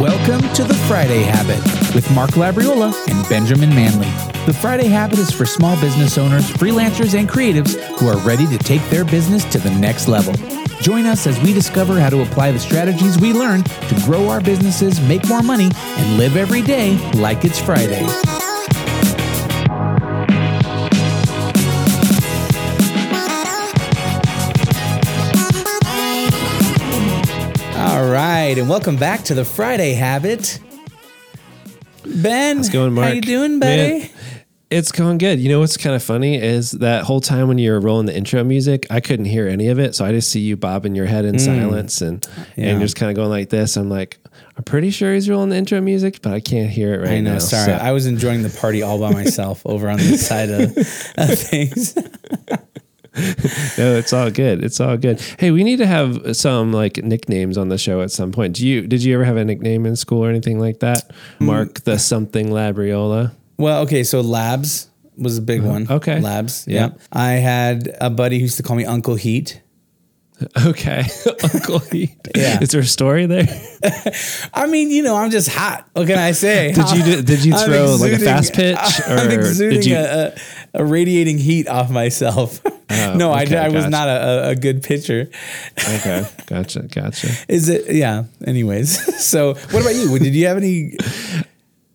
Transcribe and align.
Welcome 0.00 0.42
to 0.54 0.62
the 0.62 0.74
Friday 0.86 1.22
Habit 1.22 1.58
with 1.96 2.08
Mark 2.14 2.30
Labriola 2.32 2.94
and 3.08 3.28
Benjamin 3.28 3.70
Manley. 3.70 4.06
The 4.46 4.52
Friday 4.52 4.86
Habit 4.86 5.18
is 5.18 5.32
for 5.32 5.44
small 5.46 5.74
business 5.80 6.16
owners, 6.16 6.48
freelancers, 6.52 7.18
and 7.18 7.28
creatives 7.28 7.74
who 7.98 8.06
are 8.06 8.18
ready 8.18 8.46
to 8.46 8.58
take 8.58 8.82
their 8.88 9.04
business 9.04 9.44
to 9.46 9.58
the 9.58 9.70
next 9.70 10.06
level. 10.06 10.34
Join 10.80 11.06
us 11.06 11.26
as 11.26 11.40
we 11.40 11.52
discover 11.52 11.98
how 11.98 12.10
to 12.10 12.22
apply 12.22 12.52
the 12.52 12.60
strategies 12.60 13.18
we 13.18 13.32
learn 13.32 13.64
to 13.64 14.02
grow 14.04 14.28
our 14.28 14.40
businesses, 14.40 15.00
make 15.08 15.26
more 15.28 15.42
money, 15.42 15.70
and 15.74 16.18
live 16.18 16.36
every 16.36 16.62
day 16.62 16.96
like 17.14 17.44
it's 17.44 17.58
Friday. 17.58 18.06
Right, 28.54 28.60
and 28.60 28.70
welcome 28.70 28.96
back 28.96 29.24
to 29.24 29.34
the 29.34 29.44
Friday 29.44 29.94
Habit. 29.94 30.60
Ben, 32.06 32.58
How's 32.58 32.68
it 32.68 32.72
going, 32.72 32.92
Mark? 32.92 33.08
How 33.08 33.14
you 33.14 33.20
doing, 33.20 33.58
buddy? 33.58 33.98
Man, 33.98 34.10
it's 34.70 34.92
going 34.92 35.18
good. 35.18 35.40
You 35.40 35.48
know 35.48 35.58
what's 35.58 35.76
kind 35.76 35.96
of 35.96 36.04
funny 36.04 36.36
is 36.40 36.70
that 36.72 37.02
whole 37.02 37.20
time 37.20 37.48
when 37.48 37.58
you 37.58 37.72
were 37.72 37.80
rolling 37.80 38.06
the 38.06 38.16
intro 38.16 38.44
music, 38.44 38.86
I 38.90 39.00
couldn't 39.00 39.24
hear 39.24 39.48
any 39.48 39.68
of 39.68 39.80
it, 39.80 39.96
so 39.96 40.04
I 40.04 40.12
just 40.12 40.30
see 40.30 40.38
you 40.38 40.56
bobbing 40.56 40.94
your 40.94 41.06
head 41.06 41.24
in 41.24 41.34
mm. 41.34 41.40
silence 41.40 42.00
and 42.00 42.24
Yeah. 42.54 42.66
and 42.66 42.80
just 42.80 42.94
kind 42.94 43.10
of 43.10 43.16
going 43.16 43.30
like 43.30 43.48
this. 43.48 43.76
I'm 43.76 43.90
like, 43.90 44.18
I'm 44.56 44.62
pretty 44.62 44.90
sure 44.90 45.12
he's 45.12 45.28
rolling 45.28 45.48
the 45.48 45.56
intro 45.56 45.80
music, 45.80 46.20
but 46.22 46.32
I 46.32 46.38
can't 46.38 46.70
hear 46.70 46.94
it 46.94 46.98
right 46.98 47.14
I 47.14 47.20
know. 47.20 47.34
now. 47.34 47.38
sorry, 47.40 47.76
so- 47.76 47.84
I 47.84 47.90
was 47.90 48.06
enjoying 48.06 48.42
the 48.42 48.50
party 48.50 48.82
all 48.82 49.00
by 49.00 49.12
myself 49.12 49.62
over 49.66 49.88
on 49.88 49.98
the 49.98 50.16
side 50.16 50.50
of, 50.50 50.76
of 51.18 51.38
things. 51.38 51.98
no, 53.78 53.96
it's 53.96 54.12
all 54.12 54.30
good. 54.30 54.64
It's 54.64 54.80
all 54.80 54.96
good. 54.96 55.20
Hey, 55.38 55.50
we 55.50 55.62
need 55.62 55.76
to 55.76 55.86
have 55.86 56.36
some 56.36 56.72
like 56.72 56.96
nicknames 56.98 57.56
on 57.56 57.68
the 57.68 57.78
show 57.78 58.00
at 58.02 58.10
some 58.10 58.32
point. 58.32 58.56
Do 58.56 58.66
you 58.66 58.86
did 58.86 59.02
you 59.04 59.14
ever 59.14 59.24
have 59.24 59.36
a 59.36 59.44
nickname 59.44 59.86
in 59.86 59.94
school 59.96 60.24
or 60.24 60.30
anything 60.30 60.58
like 60.58 60.80
that? 60.80 61.10
Mm. 61.38 61.46
Mark 61.46 61.80
the 61.84 61.98
something 61.98 62.48
Labriola. 62.48 63.32
Well, 63.56 63.82
okay, 63.82 64.02
so 64.02 64.20
Labs 64.20 64.88
was 65.16 65.38
a 65.38 65.42
big 65.42 65.62
one. 65.62 65.84
Uh-huh. 65.84 65.94
okay. 65.96 66.20
Labs. 66.20 66.66
Yeah. 66.66 66.86
Yeah. 66.88 66.92
I 67.12 67.32
had 67.34 67.96
a 68.00 68.10
buddy 68.10 68.38
who 68.38 68.42
used 68.42 68.56
to 68.56 68.64
call 68.64 68.74
me 68.76 68.84
Uncle 68.84 69.14
Heat. 69.14 69.60
Okay, 70.66 71.04
Uncle 71.44 71.78
Heat. 71.78 72.16
Yeah. 72.34 72.58
Is 72.60 72.70
there 72.70 72.80
a 72.80 72.84
story 72.84 73.26
there? 73.26 73.46
I 74.52 74.66
mean, 74.66 74.90
you 74.90 75.04
know, 75.04 75.14
I'm 75.14 75.30
just 75.30 75.48
hot. 75.48 75.88
What 75.92 76.08
can 76.08 76.18
I 76.18 76.32
say? 76.32 76.72
Did 76.72 76.90
you 76.90 77.22
did 77.22 77.44
you 77.44 77.56
throw, 77.56 77.96
like, 78.00 78.12
a 78.14 78.18
fast 78.18 78.52
pitch, 78.52 78.76
or 79.08 79.28
did 79.54 79.86
you- 79.86 79.96
a, 79.96 80.00
a, 80.00 80.34
a 80.74 80.84
radiating 80.84 81.38
heat 81.38 81.68
off 81.68 81.90
myself. 81.90 82.60
Oh, 82.90 83.14
no, 83.16 83.32
I, 83.32 83.42
okay, 83.42 83.56
I 83.56 83.68
was 83.68 83.84
gotcha. 83.84 83.90
not 83.90 84.08
a, 84.08 84.12
a, 84.20 84.48
a 84.50 84.54
good 84.54 84.82
pitcher. 84.82 85.28
Okay, 85.80 86.24
gotcha, 86.46 86.82
gotcha. 86.82 87.28
Is 87.48 87.68
it? 87.68 87.92
Yeah. 87.92 88.24
Anyways, 88.46 89.24
so 89.24 89.54
what 89.54 89.80
about 89.82 89.94
you? 89.96 90.16
Did 90.18 90.34
you 90.34 90.46
have 90.46 90.58
any? 90.58 90.96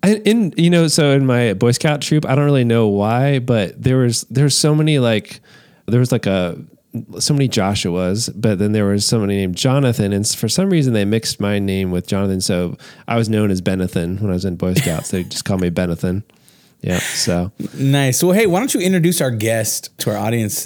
I, 0.02 0.16
in 0.26 0.52
you 0.58 0.70
know, 0.70 0.88
so 0.88 1.12
in 1.12 1.26
my 1.26 1.54
Boy 1.54 1.72
Scout 1.72 2.02
troop, 2.02 2.26
I 2.26 2.36
don't 2.36 2.44
really 2.44 2.66
know 2.66 2.88
why, 2.88 3.40
but 3.40 3.82
there 3.82 3.98
was 3.98 4.24
there's 4.32 4.58
so 4.58 4.74
many 4.74 5.00
like 5.00 5.40
there 5.86 6.00
was 6.00 6.12
like 6.12 6.26
a 6.26 6.60
so 7.20 7.34
many 7.34 7.48
Joshuas, 7.48 8.32
but 8.36 8.58
then 8.58 8.72
there 8.72 8.86
was 8.86 9.06
somebody 9.06 9.36
named 9.36 9.56
Jonathan, 9.56 10.12
and 10.12 10.28
for 10.28 10.50
some 10.50 10.70
reason 10.70 10.94
they 10.94 11.06
mixed 11.06 11.40
my 11.40 11.60
name 11.60 11.92
with 11.92 12.08
Jonathan, 12.08 12.42
so 12.42 12.78
I 13.08 13.16
was 13.16 13.30
known 13.30 13.52
as 13.52 13.62
Benathan 13.62 14.20
when 14.20 14.32
I 14.32 14.34
was 14.34 14.44
in 14.44 14.56
Boy 14.56 14.74
Scouts. 14.74 15.12
they 15.12 15.24
just 15.24 15.46
called 15.46 15.62
me 15.62 15.70
Benathan. 15.70 16.24
Yeah, 16.82 17.00
so 17.00 17.52
Nice. 17.78 18.24
Well, 18.24 18.34
hey, 18.34 18.46
why 18.48 18.60
don't 18.60 18.74
you 18.74 18.80
introduce 18.82 19.20
our 19.22 19.32
guest 19.32 19.90
to 20.00 20.12
our 20.12 20.18
audience 20.18 20.66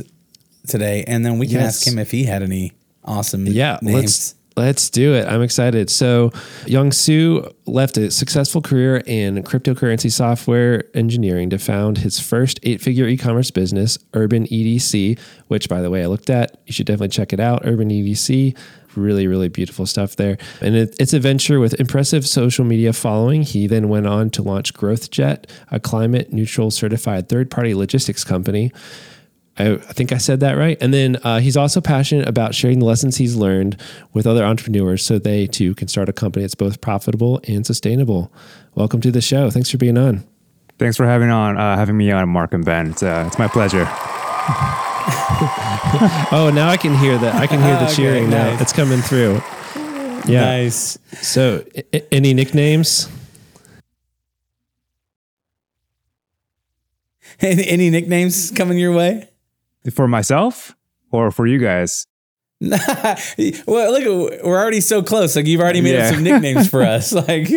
today, 0.67 1.03
and 1.07 1.25
then 1.25 1.39
we 1.39 1.47
can 1.47 1.55
Yes. 1.57 1.77
ask 1.77 1.87
him 1.87 1.97
if 1.99 2.11
he 2.11 2.23
had 2.25 2.43
any 2.43 2.73
awesome 3.03 3.47
Yeah, 3.47 3.79
names. 3.81 3.95
let's 3.95 4.35
let's 4.55 4.89
do 4.91 5.15
it. 5.15 5.25
I'm 5.27 5.41
excited. 5.41 5.89
So, 5.89 6.31
Yong-Soo 6.67 7.49
left 7.65 7.97
a 7.97 8.11
successful 8.11 8.61
career 8.61 8.97
in 9.07 9.41
cryptocurrency 9.41 10.11
software 10.11 10.83
engineering 10.93 11.49
to 11.49 11.57
found 11.57 11.97
his 11.97 12.19
first 12.19 12.59
eight-figure 12.61 13.07
e-commerce 13.07 13.49
business, 13.49 13.97
Urban 14.13 14.45
EDC, 14.45 15.17
which 15.47 15.67
by 15.67 15.81
the 15.81 15.89
way 15.89 16.03
I 16.03 16.05
looked 16.05 16.29
at. 16.29 16.57
You 16.67 16.73
should 16.73 16.85
definitely 16.85 17.07
check 17.09 17.33
it 17.33 17.39
out. 17.39 17.63
Urban 17.65 17.89
EDC. 17.89 18.55
Really, 18.95 19.27
really 19.27 19.49
beautiful 19.49 19.85
stuff 19.85 20.15
there. 20.15 20.37
And 20.61 20.75
it, 20.75 20.95
it's 20.99 21.13
a 21.13 21.19
venture 21.19 21.59
with 21.59 21.79
impressive 21.79 22.27
social 22.27 22.65
media 22.65 22.93
following. 22.93 23.43
He 23.43 23.67
then 23.67 23.89
went 23.89 24.07
on 24.07 24.29
to 24.31 24.41
launch 24.41 24.73
GrowthJet, 24.73 25.49
a 25.71 25.79
climate 25.79 26.31
neutral 26.31 26.71
certified 26.71 27.29
third 27.29 27.49
party 27.49 27.73
logistics 27.73 28.23
company. 28.23 28.71
I, 29.57 29.73
I 29.73 29.77
think 29.77 30.11
I 30.11 30.17
said 30.17 30.39
that 30.39 30.53
right. 30.53 30.77
And 30.81 30.93
then 30.93 31.17
uh, 31.23 31.39
he's 31.39 31.57
also 31.57 31.81
passionate 31.81 32.27
about 32.27 32.55
sharing 32.55 32.79
the 32.79 32.85
lessons 32.85 33.17
he's 33.17 33.35
learned 33.35 33.79
with 34.13 34.25
other 34.25 34.43
entrepreneurs 34.43 35.05
so 35.05 35.19
they 35.19 35.47
too 35.47 35.75
can 35.75 35.87
start 35.87 36.09
a 36.09 36.13
company 36.13 36.43
that's 36.43 36.55
both 36.55 36.81
profitable 36.81 37.39
and 37.47 37.65
sustainable. 37.65 38.33
Welcome 38.75 39.01
to 39.01 39.11
the 39.11 39.21
show. 39.21 39.49
Thanks 39.49 39.69
for 39.69 39.77
being 39.77 39.97
on. 39.97 40.23
Thanks 40.79 40.97
for 40.97 41.05
having 41.05 41.29
on 41.29 41.57
uh, 41.57 41.75
having 41.77 41.97
me 41.97 42.11
on, 42.11 42.27
Mark 42.29 42.53
and 42.53 42.65
Ben. 42.65 42.91
It's, 42.91 43.03
uh, 43.03 43.25
it's 43.27 43.37
my 43.37 43.47
pleasure. 43.47 43.85
Oh, 46.31 46.51
now 46.53 46.69
I 46.69 46.77
can 46.77 46.95
hear 46.95 47.17
that. 47.17 47.35
I 47.35 47.45
can 47.47 47.61
hear 47.61 47.75
the 47.77 47.83
Okay, 47.85 47.95
cheering 47.95 48.29
now. 48.29 48.57
It's 48.59 48.73
coming 48.73 48.99
through. 49.01 49.41
Yeah. 50.25 50.41
Nice. 50.45 50.97
So, 51.21 51.63
I- 51.77 51.83
I- 51.93 52.03
any 52.11 52.33
nicknames? 52.33 53.07
Any, 57.39 57.65
any 57.67 57.89
nicknames 57.89 58.51
coming 58.51 58.77
your 58.77 58.93
way? 58.93 59.27
For 59.93 60.07
myself 60.07 60.75
or 61.11 61.31
for 61.31 61.45
you 61.47 61.57
guys? 61.59 62.05
well, 62.61 62.71
look, 63.67 64.05
we're 64.43 64.57
already 64.57 64.79
so 64.81 65.03
close. 65.03 65.35
Like 65.35 65.45
you've 65.47 65.59
already 65.59 65.81
made 65.81 65.95
Yeah. 65.95 66.07
up 66.07 66.13
some 66.13 66.23
nicknames 66.23 66.69
for 66.69 66.83
us. 66.83 67.11
Like, 67.11 67.49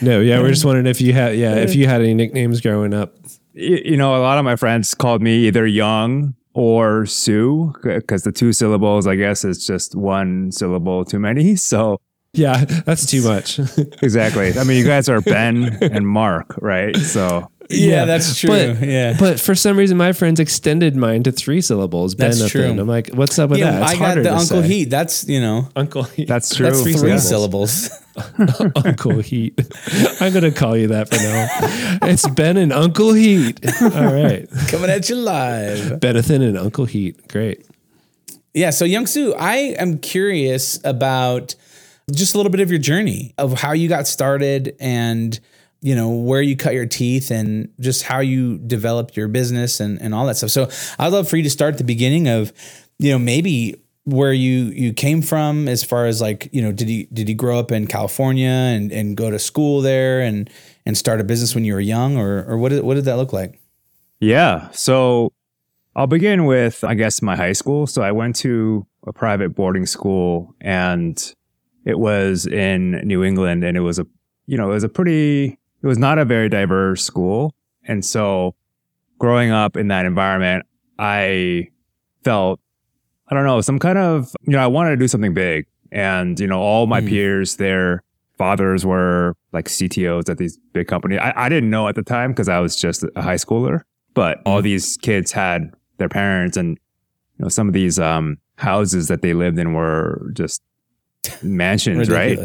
No. 0.00 0.20
Yeah, 0.20 0.40
we're 0.40 0.50
just 0.50 0.64
wondering 0.64 0.86
if 0.86 1.00
you 1.00 1.12
had. 1.12 1.36
Yeah, 1.36 1.56
if 1.56 1.74
you 1.74 1.86
had 1.86 2.00
any 2.00 2.14
nicknames 2.14 2.60
growing 2.60 2.94
up. 2.94 3.14
You 3.54 3.96
know, 3.96 4.16
a 4.16 4.18
lot 4.18 4.38
of 4.38 4.44
my 4.44 4.56
friends 4.56 4.94
called 4.94 5.22
me 5.22 5.46
either 5.46 5.66
Young 5.66 6.34
or 6.54 7.06
Sue 7.06 7.72
because 7.82 8.24
the 8.24 8.32
two 8.32 8.52
syllables, 8.52 9.06
I 9.06 9.14
guess, 9.16 9.44
is 9.44 9.64
just 9.64 9.94
one 9.94 10.50
syllable 10.52 11.04
too 11.04 11.18
many. 11.18 11.56
So, 11.64 12.00
Yeah, 12.32 12.64
that's 12.86 13.06
too 13.06 13.22
much. 13.22 13.58
exactly. 14.02 14.58
I 14.58 14.64
mean, 14.64 14.76
you 14.78 14.84
guys 14.84 15.08
are 15.08 15.20
Ben 15.20 15.78
and 15.80 16.06
Mark, 16.06 16.56
right? 16.60 16.96
So, 16.96 17.48
yeah, 17.74 18.04
that's 18.04 18.38
true. 18.38 18.48
But, 18.74 18.86
yeah. 18.86 19.16
but 19.18 19.38
for 19.40 19.54
some 19.54 19.76
reason, 19.76 19.96
my 19.96 20.12
friends 20.12 20.40
extended 20.40 20.96
mine 20.96 21.22
to 21.24 21.32
three 21.32 21.60
syllables. 21.60 22.14
That's 22.14 22.40
Benathan. 22.40 22.48
true. 22.50 22.64
I'm 22.70 22.86
like, 22.86 23.08
what's 23.14 23.38
up 23.38 23.50
with 23.50 23.58
yeah, 23.60 23.72
that? 23.72 23.82
It's 23.82 23.90
I 23.92 23.94
got 23.94 24.04
harder 24.04 24.22
the 24.22 24.32
Uncle 24.32 24.62
say. 24.62 24.68
Heat. 24.68 24.84
That's 24.84 25.28
you 25.28 25.40
know, 25.40 25.68
Uncle 25.76 26.02
Heat. 26.04 26.28
that's 26.28 26.54
true. 26.54 26.66
that's 26.66 26.82
three 26.82 27.10
Yeah. 27.10 27.18
syllables. 27.18 27.90
Uncle 28.84 29.18
Heat. 29.18 29.60
I'm 30.20 30.32
gonna 30.32 30.52
call 30.52 30.76
you 30.76 30.88
that 30.88 31.08
for 31.08 31.16
now. 31.16 32.08
It's 32.08 32.28
Ben 32.28 32.56
and 32.56 32.72
Uncle 32.72 33.12
Heat. 33.12 33.60
All 33.82 33.90
right, 33.90 34.48
Coming 34.68 34.90
at 34.90 35.08
you 35.08 35.16
live. 35.16 36.00
Benathan 36.00 36.46
and 36.48 36.56
Uncle 36.58 36.84
Heat. 36.84 37.26
Great. 37.28 37.66
Yeah. 38.52 38.70
So, 38.70 38.84
Yong-Soo, 38.84 39.34
I 39.34 39.56
am 39.78 39.98
curious 39.98 40.78
about 40.84 41.56
just 42.12 42.34
a 42.34 42.36
little 42.36 42.52
bit 42.52 42.60
of 42.60 42.70
your 42.70 42.78
journey 42.78 43.34
of 43.36 43.58
how 43.58 43.72
you 43.72 43.88
got 43.88 44.06
started 44.06 44.76
and, 44.78 45.40
you 45.84 45.94
know, 45.94 46.08
where 46.10 46.42
you 46.42 46.56
cut 46.56 46.74
your 46.74 46.86
teeth 46.86 47.30
and 47.30 47.68
just 47.78 48.02
how 48.02 48.20
you 48.20 48.58
developed 48.58 49.16
your 49.16 49.28
business 49.28 49.80
and, 49.80 50.00
and 50.00 50.14
all 50.14 50.26
that 50.26 50.36
stuff. 50.36 50.50
So, 50.50 50.68
I'd 50.98 51.12
love 51.12 51.28
for 51.28 51.36
you 51.36 51.42
to 51.42 51.50
start 51.50 51.74
at 51.74 51.78
the 51.78 51.84
beginning 51.84 52.26
of, 52.28 52.52
you 52.98 53.12
know, 53.12 53.18
maybe 53.18 53.80
where 54.04 54.32
you 54.32 54.64
you 54.64 54.92
came 54.92 55.22
from 55.22 55.66
as 55.66 55.82
far 55.82 56.04
as 56.04 56.20
like 56.20 56.50
you 56.52 56.60
know 56.60 56.70
did 56.72 56.90
you 56.90 57.06
did 57.10 57.26
you 57.26 57.34
grow 57.34 57.58
up 57.58 57.72
in 57.72 57.86
California 57.86 58.48
and 58.48 58.92
and 58.92 59.16
go 59.16 59.30
to 59.30 59.38
school 59.38 59.80
there 59.80 60.20
and 60.20 60.50
and 60.84 60.98
start 60.98 61.22
a 61.22 61.24
business 61.24 61.54
when 61.54 61.64
you 61.64 61.72
were 61.72 61.80
young 61.80 62.18
or 62.18 62.44
or 62.44 62.58
what 62.58 62.68
did 62.68 62.84
what 62.84 62.96
did 62.96 63.06
that 63.06 63.16
look 63.16 63.32
like 63.32 63.58
Yeah. 64.20 64.70
So 64.70 65.32
I'll 65.96 66.06
begin 66.06 66.46
with, 66.46 66.82
I 66.82 66.94
guess, 66.94 67.22
my 67.22 67.36
high 67.36 67.52
school. 67.52 67.86
So 67.86 68.02
I 68.02 68.12
went 68.12 68.36
to 68.36 68.86
a 69.06 69.12
private 69.12 69.54
boarding 69.54 69.86
school 69.86 70.54
and 70.60 71.34
it 71.84 71.98
was 71.98 72.46
in 72.46 72.92
New 73.06 73.22
England 73.22 73.64
and 73.64 73.76
it 73.76 73.80
was 73.80 73.98
a, 73.98 74.06
you 74.46 74.56
know, 74.56 74.70
it 74.70 74.74
was 74.74 74.84
a 74.84 74.88
pretty, 74.88 75.58
it 75.84 75.86
was 75.86 75.98
not 75.98 76.18
a 76.18 76.24
very 76.24 76.48
diverse 76.48 77.04
school. 77.04 77.54
And 77.86 78.02
so 78.02 78.54
growing 79.18 79.50
up 79.50 79.76
in 79.76 79.88
that 79.88 80.06
environment, 80.06 80.64
I 80.98 81.68
felt, 82.24 82.58
I 83.28 83.34
don't 83.34 83.44
know, 83.44 83.60
some 83.60 83.78
kind 83.78 83.98
of, 83.98 84.34
you 84.46 84.52
know, 84.52 84.60
I 84.60 84.66
wanted 84.66 84.90
to 84.90 84.96
do 84.96 85.06
something 85.08 85.34
big. 85.34 85.66
And, 85.92 86.40
you 86.40 86.46
know, 86.46 86.58
all 86.58 86.86
my 86.86 87.02
Mm. 87.02 87.08
peers, 87.08 87.56
their 87.56 88.02
fathers 88.38 88.86
were 88.86 89.34
like 89.52 89.68
CTOs 89.68 90.30
at 90.30 90.38
these 90.38 90.58
big 90.72 90.88
companies. 90.88 91.20
I, 91.20 91.34
I 91.36 91.48
didn't 91.50 91.68
know 91.68 91.86
at 91.86 91.96
the 91.96 92.02
time 92.02 92.32
because 92.32 92.48
I 92.48 92.60
was 92.60 92.76
just 92.76 93.04
a 93.14 93.22
high 93.22 93.36
schooler, 93.36 93.82
but 94.14 94.40
all 94.46 94.62
these 94.62 94.96
kids 94.96 95.32
had 95.32 95.70
their 95.98 96.08
parents 96.08 96.56
and, 96.56 96.78
you 97.38 97.42
know, 97.44 97.48
some 97.50 97.68
of 97.68 97.74
these 97.74 97.98
um, 97.98 98.38
houses 98.56 99.08
that 99.08 99.20
they 99.20 99.34
lived 99.34 99.58
in 99.58 99.74
were 99.74 100.30
just 100.32 100.62
mansions, 101.42 102.08
right? 102.08 102.38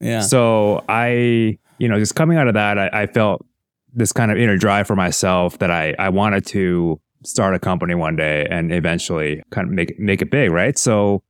Yeah 0.00 0.20
So 0.20 0.84
I, 0.88 1.58
you 1.78 1.88
know, 1.88 1.98
just 1.98 2.14
coming 2.14 2.38
out 2.38 2.48
of 2.48 2.54
that, 2.54 2.78
I, 2.78 2.90
I 3.02 3.06
felt 3.06 3.44
this 3.92 4.12
kind 4.12 4.30
of 4.30 4.38
inner 4.38 4.56
drive 4.56 4.86
for 4.86 4.96
myself 4.96 5.58
that 5.58 5.70
I, 5.70 5.94
I 5.98 6.08
wanted 6.08 6.46
to 6.46 7.00
start 7.24 7.54
a 7.54 7.58
company 7.58 7.94
one 7.94 8.16
day 8.16 8.46
and 8.50 8.72
eventually 8.72 9.42
kind 9.50 9.66
of 9.66 9.72
make 9.72 9.98
make 9.98 10.22
it 10.22 10.30
big, 10.30 10.50
right? 10.50 10.78
So 10.78 11.22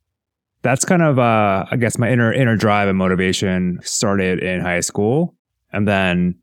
that's 0.62 0.84
kind 0.84 1.02
of 1.02 1.18
uh, 1.18 1.64
I 1.70 1.76
guess 1.76 1.98
my 1.98 2.10
inner 2.10 2.32
inner 2.32 2.56
drive 2.56 2.88
and 2.88 2.98
motivation 2.98 3.78
started 3.82 4.42
in 4.42 4.60
high 4.60 4.80
school, 4.80 5.34
and 5.72 5.86
then 5.86 6.36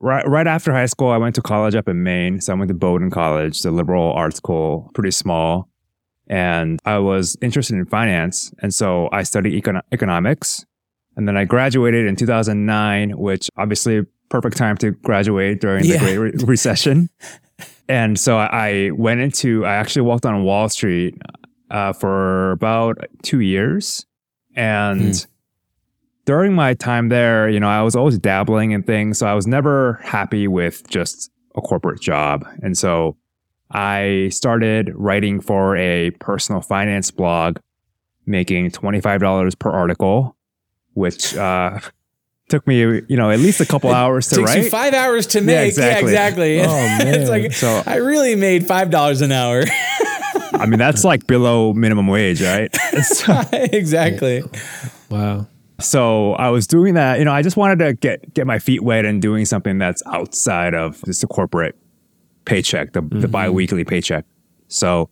right 0.00 0.26
right 0.28 0.46
after 0.46 0.72
high 0.72 0.86
school, 0.86 1.10
I 1.10 1.16
went 1.16 1.34
to 1.36 1.42
college 1.42 1.74
up 1.74 1.88
in 1.88 2.02
Maine. 2.02 2.40
So 2.40 2.52
I 2.52 2.56
went 2.56 2.68
to 2.68 2.74
Bowdoin 2.74 3.10
College, 3.10 3.62
the 3.62 3.70
liberal 3.70 4.12
arts 4.12 4.36
school, 4.36 4.90
pretty 4.94 5.12
small, 5.12 5.67
and 6.28 6.80
I 6.84 6.98
was 6.98 7.36
interested 7.42 7.74
in 7.76 7.84
finance, 7.86 8.52
and 8.60 8.72
so 8.74 9.08
I 9.12 9.22
studied 9.22 9.62
econ- 9.62 9.82
economics, 9.92 10.64
and 11.16 11.26
then 11.26 11.36
I 11.36 11.44
graduated 11.44 12.06
in 12.06 12.14
2009, 12.16 13.18
which 13.18 13.48
obviously 13.56 14.04
perfect 14.28 14.56
time 14.56 14.76
to 14.78 14.90
graduate 14.92 15.60
during 15.60 15.84
Yeah. 15.84 15.94
the 15.94 15.98
Great 15.98 16.18
Re- 16.18 16.32
Recession. 16.44 17.08
And 17.88 18.20
so 18.20 18.36
I 18.36 18.90
went 18.94 19.20
into, 19.20 19.64
I 19.64 19.74
actually 19.76 20.02
walked 20.02 20.26
on 20.26 20.44
Wall 20.44 20.68
Street 20.68 21.14
uh, 21.70 21.94
for 21.94 22.52
about 22.52 22.98
two 23.22 23.40
years. 23.40 24.04
And 24.54 25.26
during 26.26 26.52
my 26.54 26.74
time 26.74 27.08
there, 27.08 27.48
you 27.48 27.58
know, 27.58 27.68
I 27.68 27.80
was 27.82 27.96
always 27.96 28.18
dabbling 28.18 28.72
in 28.72 28.82
things. 28.82 29.18
So 29.18 29.26
I 29.26 29.32
was 29.34 29.46
never 29.46 29.98
happy 30.04 30.46
with 30.46 30.86
just 30.90 31.30
a 31.56 31.60
corporate 31.62 32.00
job. 32.00 32.46
And 32.62 32.76
so 32.76 33.16
I 33.70 34.28
started 34.32 34.92
writing 34.94 35.40
for 35.40 35.76
a 35.76 36.10
personal 36.12 36.60
finance 36.60 37.10
blog, 37.10 37.58
making 38.26 38.70
$25 38.70 39.58
per 39.58 39.70
article, 39.70 40.36
which 40.94 41.36
uh, 41.36 41.78
took 42.48 42.66
me, 42.66 42.78
you 43.08 43.16
know, 43.16 43.30
at 43.30 43.40
least 43.40 43.60
a 43.60 43.66
couple 43.66 43.90
hours 43.90 44.28
to 44.28 44.36
Takes 44.36 44.50
write. 44.50 44.64
you 44.64 44.70
five 44.70 44.94
hours 44.94 45.26
to 45.28 45.40
make. 45.42 45.54
Yeah, 45.54 45.62
exactly. 45.64 46.10
exactly. 46.12 46.60
Oh, 46.60 46.64
it's 47.00 47.28
man. 47.30 47.42
like 47.42 47.52
So- 47.52 47.82
I 47.86 47.96
really 47.96 48.34
made 48.34 48.66
five 48.66 48.90
dollars 48.90 49.20
an 49.20 49.32
hour. 49.32 49.62
I 50.54 50.64
mean, 50.66 50.78
that's 50.78 51.04
like 51.04 51.26
below 51.26 51.74
minimum 51.74 52.06
wage, 52.06 52.40
right? 52.42 52.74
so, 53.02 53.38
exactly. 53.52 54.42
Wow. 55.10 55.46
so 55.78 56.32
I 56.32 56.48
was 56.48 56.66
doing 56.66 56.94
that. 56.94 57.18
You 57.18 57.26
know, 57.26 57.32
I 57.32 57.42
just 57.42 57.56
wanted 57.56 57.78
to 57.80 57.92
get 57.92 58.32
get 58.34 58.46
my 58.46 58.58
feet 58.58 58.82
wet 58.82 59.04
and 59.04 59.20
doing 59.20 59.44
something 59.44 59.76
that's 59.78 60.02
outside 60.06 60.74
of 60.74 61.02
just 61.04 61.22
a 61.22 61.26
corporate 61.26 61.76
paycheck, 62.48 62.92
the, 62.92 63.02
the 63.02 63.28
biweekly 63.28 63.84
paycheck. 63.84 64.24
So 64.68 65.08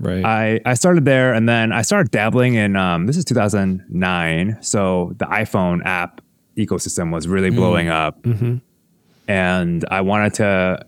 Right. 0.00 0.24
I, 0.24 0.60
I 0.64 0.74
started 0.74 1.04
there 1.04 1.34
and 1.34 1.46
then 1.46 1.72
I 1.72 1.82
started 1.82 2.10
dabbling 2.10 2.54
in 2.54 2.74
um, 2.74 3.06
this 3.06 3.18
is 3.18 3.24
2009. 3.26 4.56
So 4.62 5.12
the 5.18 5.26
iPhone 5.26 5.84
app 5.84 6.22
ecosystem 6.56 7.12
was 7.12 7.28
really 7.28 7.50
blowing 7.50 7.88
up. 7.88 8.24
And 9.28 9.84
I 9.90 10.00
wanted 10.00 10.34
to 10.34 10.86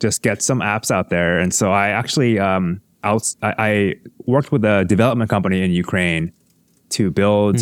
just 0.00 0.22
get 0.22 0.40
some 0.42 0.60
apps 0.60 0.90
out 0.90 1.10
there. 1.10 1.38
And 1.38 1.52
so 1.52 1.72
I 1.72 1.90
actually 1.90 2.38
um, 2.38 2.80
out, 3.04 3.22
I, 3.42 3.54
I 3.58 3.94
worked 4.24 4.50
with 4.50 4.64
a 4.64 4.84
development 4.86 5.28
company 5.28 5.62
in 5.62 5.70
Ukraine 5.70 6.32
to 6.90 7.10
build 7.10 7.56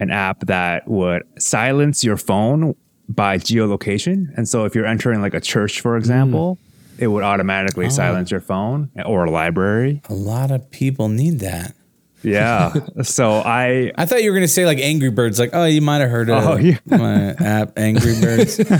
an 0.00 0.10
app 0.10 0.40
that 0.46 0.88
would 0.88 1.22
silence 1.38 2.02
your 2.02 2.16
phone 2.16 2.74
by 3.08 3.38
geolocation. 3.38 4.28
And 4.36 4.48
so 4.48 4.64
if 4.64 4.74
you're 4.74 4.86
entering 4.86 5.20
like 5.20 5.34
a 5.34 5.40
church, 5.40 5.80
for 5.80 5.94
mm. 5.94 5.98
example, 5.98 6.58
it 6.98 7.06
would 7.06 7.22
automatically 7.22 7.86
oh. 7.86 7.90
silence 7.90 8.30
your 8.30 8.40
phone 8.40 8.90
or 9.04 9.24
a 9.24 9.30
library. 9.30 10.02
A 10.08 10.14
lot 10.14 10.50
of 10.50 10.70
people 10.70 11.08
need 11.08 11.40
that. 11.40 11.74
Yeah. 12.22 12.74
so 13.02 13.34
I 13.44 13.92
I 13.96 14.06
thought 14.06 14.22
you 14.22 14.30
were 14.30 14.36
gonna 14.36 14.48
say 14.48 14.66
like 14.66 14.78
Angry 14.78 15.10
Birds, 15.10 15.38
like 15.38 15.50
oh 15.52 15.64
you 15.64 15.80
might 15.80 15.98
have 15.98 16.10
heard 16.10 16.28
of 16.28 16.44
Oh, 16.44 16.56
yeah. 16.56 16.78
my 16.86 17.30
app 17.34 17.78
Angry 17.78 18.20
Birds. 18.20 18.58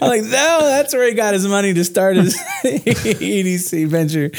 I'm 0.00 0.08
like 0.08 0.22
no, 0.22 0.58
that's 0.62 0.94
where 0.94 1.06
he 1.06 1.14
got 1.14 1.34
his 1.34 1.46
money 1.46 1.74
to 1.74 1.84
start 1.84 2.16
his 2.16 2.36
EDC 2.64 3.86
venture. 3.88 4.30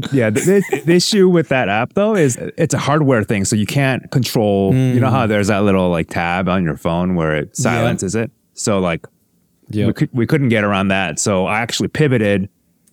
But 0.00 0.12
yeah, 0.12 0.30
the, 0.30 0.40
the, 0.40 0.82
the 0.86 0.94
issue 0.94 1.28
with 1.28 1.48
that 1.50 1.68
app 1.68 1.92
though 1.92 2.16
is 2.16 2.36
it's 2.58 2.74
a 2.74 2.78
hardware 2.78 3.22
thing, 3.22 3.44
so 3.44 3.54
you 3.54 3.66
can't 3.66 4.10
control. 4.10 4.74
You 4.74 4.98
know 4.98 5.10
how 5.10 5.26
mm. 5.26 5.28
there's 5.28 5.46
that 5.48 5.62
little 5.62 5.88
like 5.88 6.08
tab 6.08 6.48
on 6.48 6.64
your 6.64 6.76
phone 6.76 7.14
where 7.14 7.36
it 7.36 7.56
silences 7.56 8.14
it. 8.14 8.32
So 8.54 8.80
like 8.80 9.06
we 9.70 9.92
could 9.92 10.10
we 10.12 10.26
couldn't 10.26 10.48
get 10.48 10.64
around 10.64 10.88
that. 10.88 11.20
So 11.20 11.46
I 11.46 11.60
actually 11.60 11.88
pivoted 11.88 12.48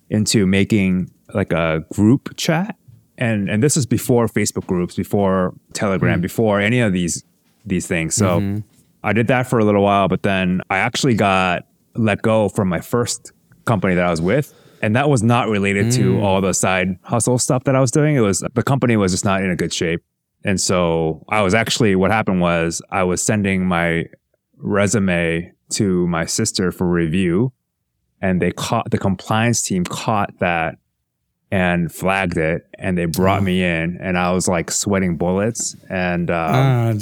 into 0.10 0.46
making 0.46 1.10
like 1.34 1.52
a 1.52 1.84
group 1.92 2.36
chat, 2.38 2.76
and 3.18 3.50
and 3.50 3.64
this 3.64 3.76
is 3.76 3.88
before 3.88 4.28
Facebook 4.28 4.68
groups, 4.68 4.96
before 4.96 5.56
Telegram, 5.74 6.20
mm. 6.20 6.22
before 6.22 6.60
any 6.60 6.82
of 6.82 6.94
these 6.94 7.24
these 7.66 7.88
things. 7.88 8.14
So 8.14 8.40
mm-hmm. 8.40 8.60
I 9.04 9.14
did 9.14 9.26
that 9.28 9.48
for 9.48 9.58
a 9.58 9.66
little 9.66 9.84
while, 9.84 10.08
but 10.08 10.22
then 10.22 10.62
I 10.70 10.78
actually 10.78 11.16
got 11.16 11.66
let 11.96 12.22
go 12.22 12.48
from 12.48 12.70
my 12.70 12.80
first 12.80 13.32
company 13.66 13.96
that 13.96 14.06
I 14.06 14.12
was 14.12 14.22
with. 14.22 14.54
And 14.82 14.96
that 14.96 15.10
was 15.10 15.22
not 15.22 15.48
related 15.48 15.92
to 15.94 16.20
all 16.22 16.42
the 16.42 16.54
side 16.54 16.98
hustle 17.04 17.38
stuff 17.38 17.64
that 17.66 17.76
I 17.76 17.80
was 17.80 17.92
doing. 17.92 18.16
It 18.16 18.22
was 18.22 18.44
the 18.54 18.64
company 18.64 18.98
was 18.98 19.12
just 19.12 19.24
not 19.24 19.44
in 19.44 19.52
a 19.52 19.56
good 19.56 19.72
shape. 19.72 20.04
And 20.44 20.60
so 20.60 21.24
I 21.30 21.42
was 21.44 21.54
actually, 21.54 21.96
what 21.96 22.10
happened 22.12 22.42
was 22.42 22.82
I 22.90 23.04
was 23.04 23.22
sending 23.22 23.66
my 23.66 24.06
resume 24.58 25.52
to 25.72 26.08
my 26.08 26.26
sister 26.26 26.72
for 26.72 26.90
review 26.90 27.54
and 28.22 28.42
they 28.42 28.52
caught, 28.52 28.90
the 28.90 28.98
compliance 28.98 29.62
team 29.62 29.84
caught 29.84 30.38
that 30.40 30.78
and 31.52 31.92
flagged 31.92 32.38
it 32.38 32.66
and 32.80 32.98
they 32.98 33.06
brought 33.06 33.44
me 33.44 33.64
in 33.64 33.98
and 34.02 34.18
I 34.18 34.32
was 34.32 34.48
like 34.48 34.72
sweating 34.72 35.18
bullets. 35.18 35.76
And, 35.90 36.32
um, 36.32 36.56
Oh 36.56 36.94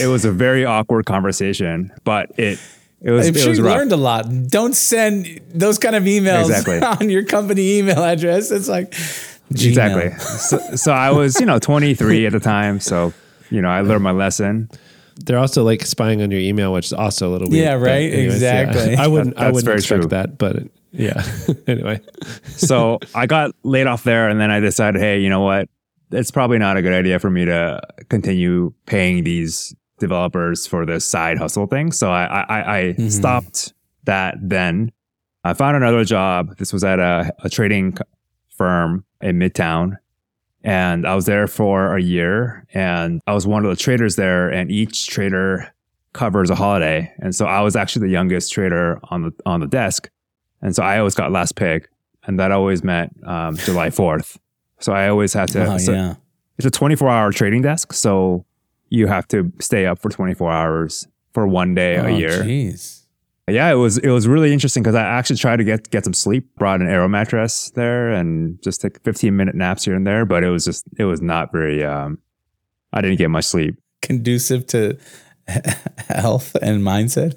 it 0.00 0.06
was 0.06 0.24
a 0.24 0.32
very 0.32 0.66
awkward 0.66 1.06
conversation, 1.06 1.92
but 2.04 2.30
it, 2.38 2.58
it 3.06 3.10
was, 3.12 3.28
I'm 3.28 3.34
it 3.36 3.38
sure 3.40 3.48
was 3.50 3.58
you 3.58 3.64
rough. 3.64 3.76
learned 3.78 3.92
a 3.92 3.96
lot. 3.96 4.26
Don't 4.48 4.74
send 4.74 5.40
those 5.54 5.78
kind 5.78 5.94
of 5.94 6.02
emails 6.04 6.46
Exactly. 6.50 6.80
on 7.06 7.08
your 7.08 7.24
company 7.24 7.78
email 7.78 8.02
address. 8.02 8.50
It's 8.50 8.68
like 8.68 8.90
Gmail. 9.52 9.68
Exactly. 9.68 10.10
So, 10.18 10.58
so 10.76 10.92
I 10.92 11.10
was, 11.12 11.38
you 11.40 11.46
know, 11.46 11.58
23 11.58 12.26
at 12.26 12.32
the 12.32 12.40
time. 12.40 12.80
So, 12.80 13.12
you 13.50 13.62
know, 13.62 13.68
I 13.68 13.80
learned 13.82 14.02
my 14.02 14.10
lesson. 14.10 14.68
They're 15.24 15.38
also 15.38 15.62
like 15.64 15.86
spying 15.86 16.20
on 16.20 16.30
your 16.30 16.40
email, 16.40 16.72
which 16.72 16.86
is 16.86 16.92
also 16.92 17.28
a 17.28 17.32
little 17.32 17.48
weird. 17.48 17.64
Yeah, 17.64 17.76
but 17.78 17.84
right? 17.86 18.12
Exactly. 18.12 18.96
I 18.98 19.06
wouldn't. 19.06 19.36
That- 19.36 19.46
I 19.46 19.50
wouldn't 19.52 19.72
expect 19.72 20.02
true. 20.02 20.08
that, 20.10 20.36
but 20.36 20.64
yeah. 20.92 21.22
anyway, 21.66 22.00
So 22.46 22.98
I 23.14 23.26
got 23.26 23.52
laid 23.62 23.86
off 23.86 24.02
there 24.02 24.28
and 24.28 24.40
then 24.40 24.50
I 24.50 24.60
decided, 24.60 25.00
hey, 25.00 25.20
you 25.20 25.28
know 25.30 25.42
what? 25.42 25.68
It's 26.10 26.30
probably 26.30 26.58
not 26.58 26.76
a 26.76 26.82
good 26.82 26.92
idea 26.92 27.18
for 27.18 27.30
me 27.30 27.44
to 27.46 27.80
continue 28.08 28.72
paying 28.86 29.24
these 29.24 29.74
developers 29.98 30.66
for 30.66 30.84
this 30.84 31.04
side 31.04 31.38
hustle 31.38 31.66
thing. 31.66 31.92
So 31.92 32.10
I, 32.10 32.44
I, 32.48 32.76
I 32.78 33.08
stopped 33.08 33.72
that 34.04 34.36
then. 34.40 34.92
I 35.44 35.54
found 35.54 35.76
another 35.76 36.04
job. 36.04 36.56
This 36.58 36.72
was 36.72 36.84
at 36.84 36.98
a, 36.98 37.32
a 37.44 37.48
trading 37.48 37.96
firm 38.48 39.04
in 39.20 39.38
Midtown. 39.38 39.96
And 40.64 41.06
I 41.06 41.14
was 41.14 41.26
there 41.26 41.46
for 41.46 41.96
a 41.96 42.02
year 42.02 42.66
and 42.74 43.20
I 43.28 43.34
was 43.34 43.46
one 43.46 43.64
of 43.64 43.70
the 43.70 43.76
traders 43.76 44.16
there 44.16 44.48
and 44.48 44.70
each 44.70 45.06
trader 45.06 45.72
covers 46.12 46.50
a 46.50 46.56
holiday. 46.56 47.12
And 47.18 47.34
so 47.34 47.46
I 47.46 47.60
was 47.60 47.76
actually 47.76 48.08
the 48.08 48.12
youngest 48.12 48.52
trader 48.52 48.98
on 49.10 49.22
the 49.22 49.32
on 49.44 49.60
the 49.60 49.68
desk. 49.68 50.10
And 50.62 50.74
so 50.74 50.82
I 50.82 50.98
always 50.98 51.14
got 51.14 51.30
last 51.30 51.54
pick 51.54 51.88
and 52.24 52.40
that 52.40 52.50
always 52.50 52.82
meant 52.82 53.16
um, 53.24 53.56
July 53.56 53.90
4th. 53.90 54.38
So 54.80 54.92
I 54.92 55.08
always 55.08 55.32
had 55.32 55.48
to 55.52 55.74
Oh 55.74 55.78
so 55.78 55.92
yeah. 55.92 56.14
it's 56.58 56.66
a 56.66 56.70
24 56.70 57.08
hour 57.08 57.30
trading 57.30 57.62
desk. 57.62 57.92
So 57.92 58.44
you 58.88 59.06
have 59.06 59.26
to 59.28 59.52
stay 59.60 59.86
up 59.86 59.98
for 59.98 60.10
24 60.10 60.50
hours 60.50 61.06
for 61.32 61.46
one 61.46 61.74
day 61.74 61.98
Oh, 61.98 62.06
a 62.06 62.10
year. 62.10 62.42
Jeez. 62.42 63.02
Yeah, 63.48 63.70
it 63.70 63.74
was 63.76 63.98
it 63.98 64.10
was 64.10 64.26
really 64.26 64.52
interesting 64.52 64.82
because 64.82 64.96
I 64.96 65.02
actually 65.04 65.36
tried 65.36 65.58
to 65.58 65.64
get 65.64 65.88
get 65.90 66.02
some 66.04 66.14
sleep. 66.14 66.48
Brought 66.56 66.80
an 66.80 66.88
aero 66.88 67.08
mattress 67.08 67.70
there 67.76 68.10
and 68.10 68.60
just 68.62 68.80
took 68.80 69.00
15 69.04 69.36
minute 69.36 69.54
naps 69.54 69.84
here 69.84 69.94
and 69.94 70.04
there, 70.04 70.24
but 70.24 70.42
it 70.42 70.50
was 70.50 70.64
just 70.64 70.84
it 70.98 71.04
was 71.04 71.22
not 71.22 71.52
very. 71.52 71.84
Um, 71.84 72.18
I 72.92 73.02
didn't 73.02 73.18
get 73.18 73.30
much 73.30 73.44
sleep. 73.44 73.76
Conducive 74.02 74.66
to 74.68 74.98
health 76.08 76.56
and 76.60 76.82
mindset. 76.82 77.34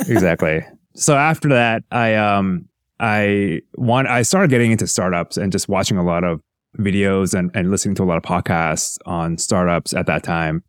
exactly. 0.08 0.64
So 0.94 1.16
after 1.16 1.50
that, 1.50 1.82
I 1.90 2.14
um 2.14 2.66
I 2.98 3.60
want 3.74 4.08
I 4.08 4.22
started 4.22 4.48
getting 4.48 4.72
into 4.72 4.86
startups 4.86 5.36
and 5.36 5.52
just 5.52 5.68
watching 5.68 5.98
a 5.98 6.04
lot 6.04 6.24
of 6.24 6.40
videos 6.78 7.38
and, 7.38 7.50
and 7.54 7.70
listening 7.70 7.94
to 7.96 8.02
a 8.02 8.06
lot 8.06 8.16
of 8.16 8.22
podcasts 8.22 8.96
on 9.04 9.36
startups 9.36 9.92
at 9.92 10.06
that 10.06 10.22
time. 10.22 10.62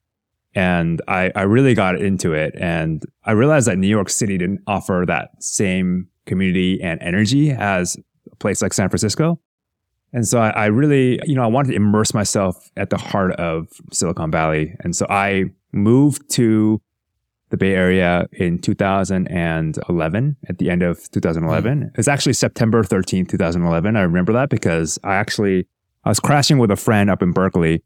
And 0.56 1.02
I, 1.08 1.32
I 1.36 1.44
really 1.44 1.74
got 1.74 2.00
into 2.00 2.34
it. 2.34 2.54
And 2.60 3.04
I 3.26 3.32
realized 3.32 3.68
that 3.68 3.78
New 3.78 3.88
York 3.88 4.10
City 4.10 4.38
didn't 4.38 4.62
offer 4.68 5.04
that 5.08 5.44
same 5.44 6.10
community 6.26 6.82
and 6.82 7.02
energy 7.02 7.52
as 7.52 7.98
a 8.32 8.36
place 8.36 8.62
like 8.62 8.74
San 8.74 8.90
Francisco. 8.90 9.40
And 10.14 10.28
so 10.28 10.40
I, 10.40 10.50
I 10.52 10.66
really, 10.68 11.20
you 11.26 11.36
know, 11.36 11.44
I 11.44 11.48
wanted 11.48 11.70
to 11.70 11.76
immerse 11.76 12.14
myself 12.14 12.70
at 12.78 12.92
the 12.92 12.98
heart 12.98 13.32
of 13.34 13.68
Silicon 13.92 14.30
Valley. 14.30 14.76
And 14.82 14.96
so 14.96 15.08
I 15.10 15.46
moved 15.72 16.30
to 16.32 16.80
the 17.50 17.58
Bay 17.58 17.74
Area 17.74 18.28
in 18.32 18.60
2011, 18.60 20.38
at 20.50 20.58
the 20.58 20.70
end 20.70 20.84
of 20.84 21.12
2011. 21.12 21.80
Mm. 21.82 21.88
It 21.88 21.98
was 21.98 22.08
actually 22.08 22.34
September 22.34 22.84
13th, 22.84 23.30
2011. 23.30 23.96
I 23.96 24.02
remember 24.02 24.34
that 24.34 24.50
because 24.50 24.98
I 25.04 25.16
actually, 25.16 25.68
I 26.04 26.10
was 26.10 26.20
crashing 26.20 26.58
with 26.58 26.72
a 26.72 26.76
friend 26.76 27.10
up 27.10 27.22
in 27.22 27.32
Berkeley 27.32 27.84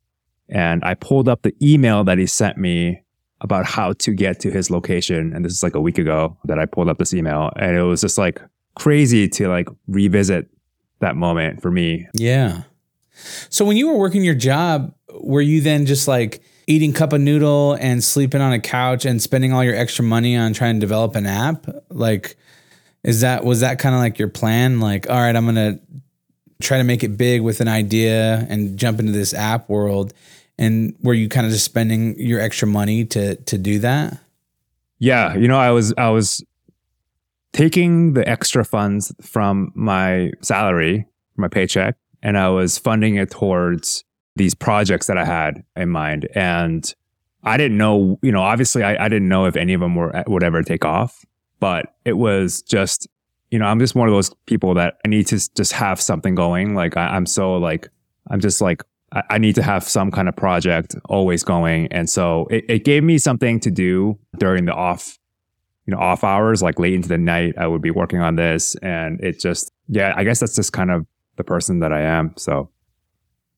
and 0.49 0.83
I 0.83 0.93
pulled 0.93 1.27
up 1.27 1.41
the 1.41 1.55
email 1.61 2.03
that 2.05 2.17
he 2.17 2.25
sent 2.25 2.57
me 2.57 3.01
about 3.41 3.65
how 3.65 3.93
to 3.93 4.13
get 4.13 4.39
to 4.41 4.51
his 4.51 4.69
location. 4.69 5.33
And 5.33 5.45
this 5.45 5.53
is 5.53 5.63
like 5.63 5.75
a 5.75 5.81
week 5.81 5.97
ago 5.97 6.37
that 6.45 6.57
I 6.59 6.65
pulled 6.65 6.89
up 6.89 6.97
this 6.97 7.13
email 7.13 7.51
and 7.57 7.75
it 7.75 7.83
was 7.83 8.01
just 8.01 8.17
like 8.17 8.41
crazy 8.75 9.27
to 9.29 9.47
like 9.47 9.67
revisit 9.87 10.47
that 10.99 11.15
moment 11.15 11.61
for 11.61 11.69
me. 11.69 12.07
Yeah. 12.13 12.63
So 13.49 13.65
when 13.65 13.77
you 13.77 13.87
were 13.87 13.97
working 13.97 14.23
your 14.23 14.35
job, 14.35 14.93
were 15.21 15.41
you 15.41 15.61
then 15.61 15.85
just 15.85 16.07
like 16.07 16.41
eating 16.67 16.93
cup 16.93 17.13
of 17.13 17.21
noodle 17.21 17.77
and 17.79 18.03
sleeping 18.03 18.41
on 18.41 18.53
a 18.53 18.59
couch 18.59 19.05
and 19.05 19.21
spending 19.21 19.53
all 19.53 19.63
your 19.63 19.75
extra 19.75 20.03
money 20.03 20.35
on 20.35 20.53
trying 20.53 20.75
to 20.75 20.79
develop 20.79 21.15
an 21.15 21.25
app? 21.25 21.67
Like, 21.89 22.37
is 23.03 23.21
that 23.21 23.45
was 23.45 23.61
that 23.61 23.79
kind 23.79 23.95
of 23.95 24.01
like 24.01 24.19
your 24.19 24.27
plan? 24.27 24.79
Like, 24.79 25.09
all 25.09 25.17
right, 25.17 25.35
I'm 25.35 25.45
gonna 25.45 25.79
try 26.61 26.77
to 26.77 26.83
make 26.83 27.03
it 27.03 27.17
big 27.17 27.41
with 27.41 27.61
an 27.61 27.67
idea 27.67 28.45
and 28.49 28.77
jump 28.77 28.99
into 28.99 29.11
this 29.11 29.33
app 29.33 29.69
world. 29.69 30.13
And 30.57 30.95
were 31.01 31.13
you 31.13 31.29
kind 31.29 31.45
of 31.45 31.51
just 31.51 31.65
spending 31.65 32.19
your 32.19 32.39
extra 32.39 32.67
money 32.67 33.05
to 33.05 33.35
to 33.35 33.57
do 33.57 33.79
that? 33.79 34.19
Yeah, 34.99 35.35
you 35.35 35.47
know, 35.47 35.59
I 35.59 35.71
was 35.71 35.93
I 35.97 36.09
was 36.09 36.43
taking 37.53 38.13
the 38.13 38.27
extra 38.27 38.65
funds 38.65 39.13
from 39.21 39.71
my 39.75 40.31
salary, 40.41 41.05
my 41.35 41.47
paycheck, 41.47 41.95
and 42.21 42.37
I 42.37 42.49
was 42.49 42.77
funding 42.77 43.15
it 43.15 43.31
towards 43.31 44.03
these 44.35 44.53
projects 44.53 45.07
that 45.07 45.17
I 45.17 45.25
had 45.25 45.63
in 45.75 45.89
mind. 45.89 46.27
And 46.35 46.93
I 47.43 47.57
didn't 47.57 47.77
know, 47.77 48.19
you 48.21 48.31
know, 48.31 48.41
obviously 48.41 48.83
I, 48.83 49.05
I 49.05 49.09
didn't 49.09 49.29
know 49.29 49.45
if 49.45 49.55
any 49.55 49.73
of 49.73 49.81
them 49.81 49.95
were 49.95 50.23
would 50.27 50.43
ever 50.43 50.63
take 50.63 50.85
off, 50.85 51.25
but 51.59 51.95
it 52.05 52.13
was 52.13 52.61
just, 52.61 53.07
you 53.51 53.59
know, 53.59 53.65
I'm 53.65 53.79
just 53.79 53.95
one 53.95 54.07
of 54.07 54.13
those 54.13 54.31
people 54.45 54.73
that 54.75 54.97
I 55.05 55.07
need 55.07 55.27
to 55.27 55.53
just 55.55 55.71
have 55.73 56.01
something 56.01 56.35
going. 56.35 56.75
Like 56.75 56.97
I, 56.97 57.15
am 57.15 57.25
so 57.25 57.55
like, 57.55 57.89
I'm 58.29 58.39
just 58.39 58.61
like, 58.61 58.83
I, 59.13 59.23
I, 59.31 59.37
need 59.37 59.55
to 59.55 59.63
have 59.63 59.83
some 59.83 60.11
kind 60.11 60.27
of 60.27 60.35
project 60.35 60.95
always 61.05 61.43
going. 61.43 61.87
And 61.91 62.09
so 62.09 62.47
it, 62.49 62.65
it 62.67 62.83
gave 62.83 63.03
me 63.03 63.17
something 63.17 63.59
to 63.61 63.71
do 63.71 64.19
during 64.37 64.65
the 64.65 64.73
off, 64.73 65.17
you 65.85 65.93
know, 65.93 65.99
off 65.99 66.23
hours, 66.23 66.61
like 66.61 66.77
late 66.77 66.93
into 66.93 67.07
the 67.07 67.17
night, 67.17 67.57
I 67.57 67.67
would 67.67 67.81
be 67.81 67.91
working 67.91 68.19
on 68.19 68.35
this. 68.35 68.75
And 68.75 69.23
it 69.23 69.39
just, 69.39 69.71
yeah, 69.87 70.13
I 70.15 70.25
guess 70.25 70.41
that's 70.41 70.55
just 70.55 70.73
kind 70.73 70.91
of 70.91 71.05
the 71.37 71.45
person 71.45 71.79
that 71.79 71.93
I 71.93 72.01
am. 72.01 72.33
So 72.35 72.69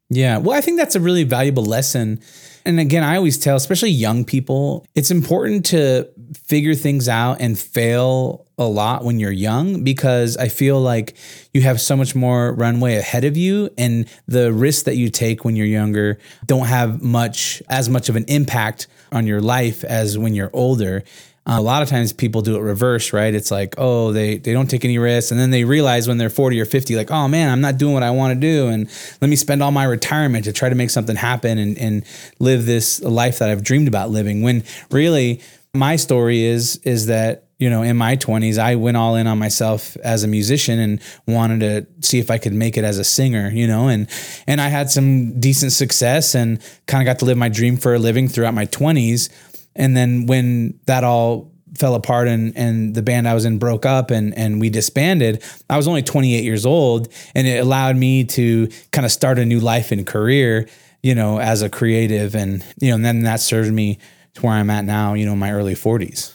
yeah. 0.09 0.37
Well, 0.37 0.57
I 0.57 0.61
think 0.61 0.77
that's 0.77 0.95
a 0.95 0.99
really 0.99 1.23
valuable 1.23 1.63
lesson. 1.63 2.19
And 2.65 2.79
again, 2.79 3.03
I 3.03 3.15
always 3.15 3.37
tell, 3.37 3.55
especially 3.55 3.91
young 3.91 4.25
people, 4.25 4.85
it's 4.95 5.11
important 5.11 5.65
to 5.67 6.09
figure 6.33 6.75
things 6.75 7.07
out 7.09 7.41
and 7.41 7.57
fail 7.57 8.45
a 8.57 8.63
lot 8.63 9.03
when 9.03 9.19
you're 9.19 9.31
young 9.31 9.83
because 9.83 10.35
I 10.37 10.49
feel 10.49 10.79
like 10.79 11.15
you 11.53 11.61
have 11.61 11.79
so 11.79 11.95
much 11.95 12.13
more 12.13 12.53
runway 12.53 12.95
ahead 12.95 13.23
of 13.23 13.37
you 13.37 13.69
and 13.77 14.07
the 14.27 14.51
risks 14.51 14.83
that 14.83 14.95
you 14.95 15.09
take 15.09 15.45
when 15.45 15.55
you're 15.55 15.65
younger 15.65 16.19
don't 16.45 16.67
have 16.67 17.01
much 17.01 17.63
as 17.69 17.89
much 17.89 18.09
of 18.09 18.15
an 18.15 18.25
impact 18.27 18.87
on 19.11 19.25
your 19.25 19.41
life 19.41 19.83
as 19.83 20.17
when 20.17 20.35
you're 20.35 20.51
older. 20.53 21.03
Uh, 21.47 21.57
a 21.57 21.61
lot 21.61 21.81
of 21.81 21.89
times 21.89 22.13
people 22.13 22.41
do 22.41 22.57
it 22.57 22.59
reverse, 22.59 23.11
right? 23.11 23.33
It's 23.33 23.49
like, 23.49 23.73
oh, 23.77 24.11
they 24.11 24.37
they 24.37 24.53
don't 24.53 24.69
take 24.69 24.85
any 24.85 24.99
risks, 24.99 25.31
and 25.31 25.39
then 25.39 25.49
they 25.49 25.63
realize 25.63 26.07
when 26.07 26.19
they're 26.19 26.29
40 26.29 26.59
or 26.61 26.65
50, 26.65 26.95
like, 26.95 27.09
oh 27.09 27.27
man, 27.27 27.49
I'm 27.49 27.61
not 27.61 27.77
doing 27.77 27.93
what 27.93 28.03
I 28.03 28.11
want 28.11 28.35
to 28.35 28.39
do, 28.39 28.67
and 28.67 28.87
let 29.19 29.29
me 29.29 29.35
spend 29.35 29.63
all 29.63 29.71
my 29.71 29.85
retirement 29.85 30.45
to 30.45 30.53
try 30.53 30.69
to 30.69 30.75
make 30.75 30.91
something 30.91 31.15
happen 31.15 31.57
and 31.57 31.75
and 31.79 32.05
live 32.37 32.67
this 32.67 33.01
life 33.01 33.39
that 33.39 33.49
I've 33.49 33.63
dreamed 33.63 33.87
about 33.87 34.11
living. 34.11 34.43
When 34.43 34.63
really, 34.91 35.41
my 35.73 35.95
story 35.95 36.43
is 36.43 36.77
is 36.77 37.05
that 37.05 37.45
you 37.59 37.69
know 37.69 37.83
in 37.83 37.95
my 37.95 38.15
20s 38.15 38.57
I 38.57 38.75
went 38.75 38.97
all 38.97 39.15
in 39.15 39.27
on 39.27 39.37
myself 39.37 39.95
as 39.97 40.23
a 40.23 40.27
musician 40.27 40.79
and 40.79 41.01
wanted 41.27 41.59
to 41.59 42.07
see 42.07 42.19
if 42.19 42.31
I 42.31 42.37
could 42.37 42.53
make 42.53 42.77
it 42.77 42.83
as 42.83 42.97
a 42.97 43.03
singer, 43.03 43.49
you 43.49 43.67
know, 43.67 43.87
and 43.87 44.09
and 44.47 44.59
I 44.59 44.69
had 44.69 44.89
some 44.89 45.39
decent 45.39 45.71
success 45.71 46.33
and 46.33 46.59
kind 46.87 47.01
of 47.01 47.05
got 47.11 47.19
to 47.19 47.25
live 47.25 47.37
my 47.37 47.49
dream 47.49 47.77
for 47.77 47.93
a 47.93 47.99
living 47.99 48.27
throughout 48.27 48.53
my 48.53 48.65
20s 48.65 49.29
and 49.75 49.95
then 49.95 50.25
when 50.25 50.79
that 50.85 51.03
all 51.03 51.51
fell 51.77 51.93
apart 51.93 52.27
and 52.27 52.57
and 52.57 52.95
the 52.95 53.03
band 53.03 53.27
I 53.27 53.35
was 53.35 53.45
in 53.45 53.59
broke 53.59 53.85
up 53.85 54.09
and 54.09 54.35
and 54.35 54.59
we 54.59 54.71
disbanded, 54.71 55.43
I 55.69 55.77
was 55.77 55.87
only 55.87 56.01
28 56.01 56.43
years 56.43 56.65
old 56.65 57.09
and 57.35 57.45
it 57.45 57.59
allowed 57.59 57.95
me 57.95 58.23
to 58.23 58.69
kind 58.91 59.05
of 59.05 59.11
start 59.11 59.37
a 59.37 59.45
new 59.45 59.59
life 59.59 59.91
and 59.91 60.07
career, 60.07 60.67
you 61.03 61.13
know, 61.13 61.39
as 61.39 61.61
a 61.61 61.69
creative 61.69 62.35
and 62.35 62.65
you 62.81 62.89
know, 62.89 62.95
and 62.95 63.05
then 63.05 63.21
that 63.21 63.39
served 63.39 63.71
me 63.71 63.99
to 64.35 64.41
where 64.41 64.53
I'm 64.53 64.69
at 64.69 64.85
now, 64.85 65.13
you 65.13 65.25
know, 65.25 65.35
my 65.35 65.51
early 65.51 65.75
40s. 65.75 66.33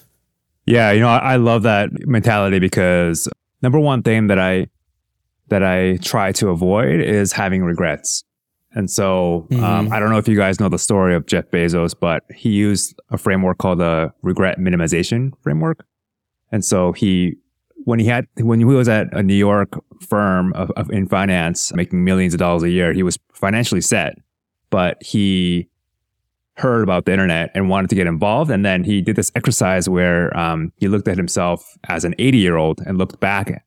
Yeah, 0.66 0.92
you 0.92 1.00
know, 1.00 1.08
I, 1.08 1.34
I 1.34 1.36
love 1.36 1.62
that 1.62 1.90
mentality 2.06 2.58
because 2.58 3.28
number 3.62 3.78
one 3.78 4.02
thing 4.02 4.28
that 4.28 4.38
I 4.38 4.68
that 5.48 5.62
I 5.62 5.98
try 5.98 6.32
to 6.32 6.48
avoid 6.48 7.00
is 7.00 7.32
having 7.32 7.62
regrets. 7.62 8.24
And 8.72 8.90
so 8.90 9.46
um, 9.52 9.56
mm-hmm. 9.56 9.64
um, 9.64 9.92
I 9.92 10.00
don't 10.00 10.10
know 10.10 10.18
if 10.18 10.26
you 10.26 10.36
guys 10.36 10.58
know 10.58 10.68
the 10.68 10.78
story 10.78 11.14
of 11.14 11.26
Jeff 11.26 11.50
Bezos, 11.50 11.94
but 11.98 12.24
he 12.34 12.50
used 12.50 12.98
a 13.10 13.18
framework 13.18 13.58
called 13.58 13.78
the 13.78 14.12
regret 14.22 14.58
minimization 14.58 15.32
framework. 15.42 15.84
And 16.50 16.64
so 16.64 16.92
he, 16.92 17.36
when 17.84 17.98
he 17.98 18.06
had, 18.06 18.26
when 18.38 18.58
he 18.58 18.64
was 18.64 18.88
at 18.88 19.06
a 19.12 19.22
New 19.22 19.34
York 19.34 19.68
firm 20.00 20.52
of, 20.54 20.70
of 20.72 20.90
in 20.90 21.06
finance, 21.06 21.72
making 21.74 22.02
millions 22.02 22.34
of 22.34 22.38
dollars 22.38 22.62
a 22.62 22.70
year, 22.70 22.92
he 22.92 23.02
was 23.02 23.18
financially 23.32 23.80
set, 23.80 24.18
but 24.70 25.00
he 25.02 25.68
heard 26.56 26.82
about 26.82 27.04
the 27.04 27.12
internet 27.12 27.50
and 27.54 27.68
wanted 27.68 27.90
to 27.90 27.96
get 27.96 28.06
involved. 28.06 28.50
And 28.50 28.64
then 28.64 28.84
he 28.84 29.02
did 29.02 29.16
this 29.16 29.30
exercise 29.34 29.88
where 29.88 30.36
um, 30.36 30.72
he 30.76 30.88
looked 30.88 31.08
at 31.08 31.16
himself 31.16 31.76
as 31.88 32.04
an 32.04 32.14
80 32.18 32.38
year 32.38 32.56
old 32.56 32.80
and 32.86 32.96
looked 32.96 33.18
back 33.20 33.64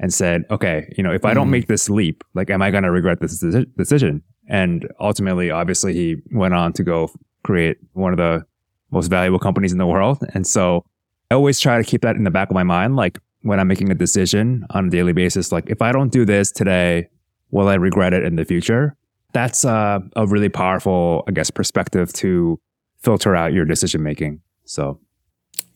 and 0.00 0.12
said, 0.12 0.44
okay, 0.50 0.92
you 0.96 1.02
know, 1.04 1.12
if 1.12 1.24
I 1.24 1.34
don't 1.34 1.44
mm-hmm. 1.44 1.52
make 1.52 1.68
this 1.68 1.88
leap, 1.90 2.24
like, 2.34 2.50
am 2.50 2.62
I 2.62 2.70
going 2.70 2.84
to 2.84 2.90
regret 2.90 3.20
this 3.20 3.38
decision? 3.76 4.22
And 4.48 4.88
ultimately, 4.98 5.50
obviously, 5.50 5.92
he 5.94 6.16
went 6.32 6.54
on 6.54 6.72
to 6.74 6.82
go 6.82 7.10
create 7.44 7.78
one 7.92 8.12
of 8.12 8.18
the 8.18 8.44
most 8.90 9.08
valuable 9.08 9.38
companies 9.38 9.72
in 9.72 9.78
the 9.78 9.86
world. 9.86 10.18
And 10.34 10.46
so 10.46 10.84
I 11.30 11.34
always 11.34 11.60
try 11.60 11.78
to 11.78 11.84
keep 11.84 12.02
that 12.02 12.16
in 12.16 12.24
the 12.24 12.30
back 12.30 12.50
of 12.50 12.54
my 12.54 12.62
mind. 12.62 12.96
Like 12.96 13.18
when 13.42 13.60
I'm 13.60 13.68
making 13.68 13.90
a 13.90 13.94
decision 13.94 14.66
on 14.70 14.88
a 14.88 14.90
daily 14.90 15.12
basis, 15.12 15.52
like 15.52 15.68
if 15.68 15.82
I 15.82 15.92
don't 15.92 16.12
do 16.12 16.24
this 16.24 16.50
today, 16.50 17.08
will 17.50 17.68
I 17.68 17.74
regret 17.74 18.12
it 18.12 18.24
in 18.24 18.36
the 18.36 18.44
future? 18.44 18.96
That's 19.32 19.64
uh, 19.64 20.00
a 20.14 20.26
really 20.26 20.48
powerful, 20.48 21.24
I 21.26 21.32
guess, 21.32 21.50
perspective 21.50 22.12
to 22.14 22.58
filter 22.98 23.34
out 23.34 23.52
your 23.52 23.64
decision 23.64 24.02
making. 24.02 24.40
So, 24.64 25.00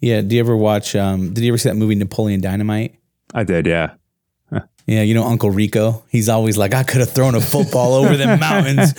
yeah. 0.00 0.20
Do 0.20 0.34
you 0.36 0.40
ever 0.40 0.56
watch? 0.56 0.94
Um, 0.94 1.32
did 1.32 1.42
you 1.42 1.50
ever 1.50 1.58
see 1.58 1.68
that 1.68 1.75
movie 1.75 1.94
Napoleon 1.94 2.40
Dynamite? 2.40 2.94
I 3.34 3.44
did. 3.44 3.66
Yeah. 3.66 3.94
Yeah, 4.86 5.02
you 5.02 5.14
know 5.14 5.25
Uncle 5.25 5.50
Rico. 5.50 6.04
He's 6.08 6.28
always 6.28 6.56
like, 6.56 6.72
I 6.72 6.84
could 6.84 7.00
have 7.00 7.10
thrown 7.10 7.34
a 7.34 7.40
football 7.40 7.94
over 7.94 8.16
the 8.16 8.36
mountains. 8.38 8.94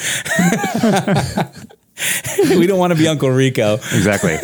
we 2.58 2.68
don't 2.68 2.78
want 2.78 2.92
to 2.92 3.00
be 3.00 3.08
Uncle 3.08 3.30
Rico. 3.30 3.76
Exactly. 3.76 4.36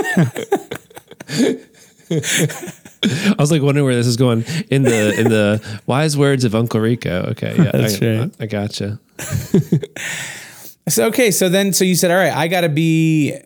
I 2.16 3.36
was 3.38 3.52
like 3.52 3.62
wondering 3.62 3.86
where 3.86 3.96
this 3.96 4.08
is 4.08 4.16
going 4.16 4.46
in 4.70 4.84
the 4.84 5.20
in 5.20 5.28
the 5.28 5.82
wise 5.86 6.16
words 6.18 6.46
of 6.46 6.56
Uncle 6.56 6.80
Rico. 6.80 7.26
Okay, 7.32 7.54
yeah, 7.58 7.72
that's 7.74 8.02
I, 8.02 8.06
right. 8.06 8.32
I, 8.40 8.44
I 8.44 8.46
gotcha. 8.48 9.00
so 10.88 11.06
okay, 11.08 11.32
so 11.32 11.50
then 11.50 11.74
so 11.74 11.86
you 11.86 11.96
said, 11.96 12.12
all 12.12 12.18
right, 12.18 12.34
I 12.34 12.48
got 12.48 12.62
to 12.62 12.70
be 12.70 13.38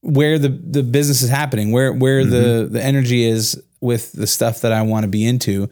where 0.00 0.38
the 0.38 0.48
the 0.48 0.82
business 0.82 1.22
is 1.22 1.30
happening, 1.30 1.72
where 1.72 1.92
where 1.92 2.22
mm-hmm. 2.22 2.30
the 2.30 2.68
the 2.70 2.82
energy 2.82 3.24
is 3.24 3.60
with 3.80 4.12
the 4.12 4.26
stuff 4.26 4.60
that 4.62 4.72
I 4.72 4.82
want 4.82 5.04
to 5.04 5.08
be 5.08 5.26
into. 5.26 5.68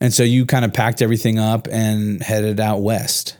And 0.00 0.12
so 0.12 0.22
you 0.22 0.44
kind 0.44 0.64
of 0.64 0.72
packed 0.72 1.00
everything 1.00 1.38
up 1.38 1.68
and 1.70 2.22
headed 2.22 2.60
out 2.60 2.82
west. 2.82 3.38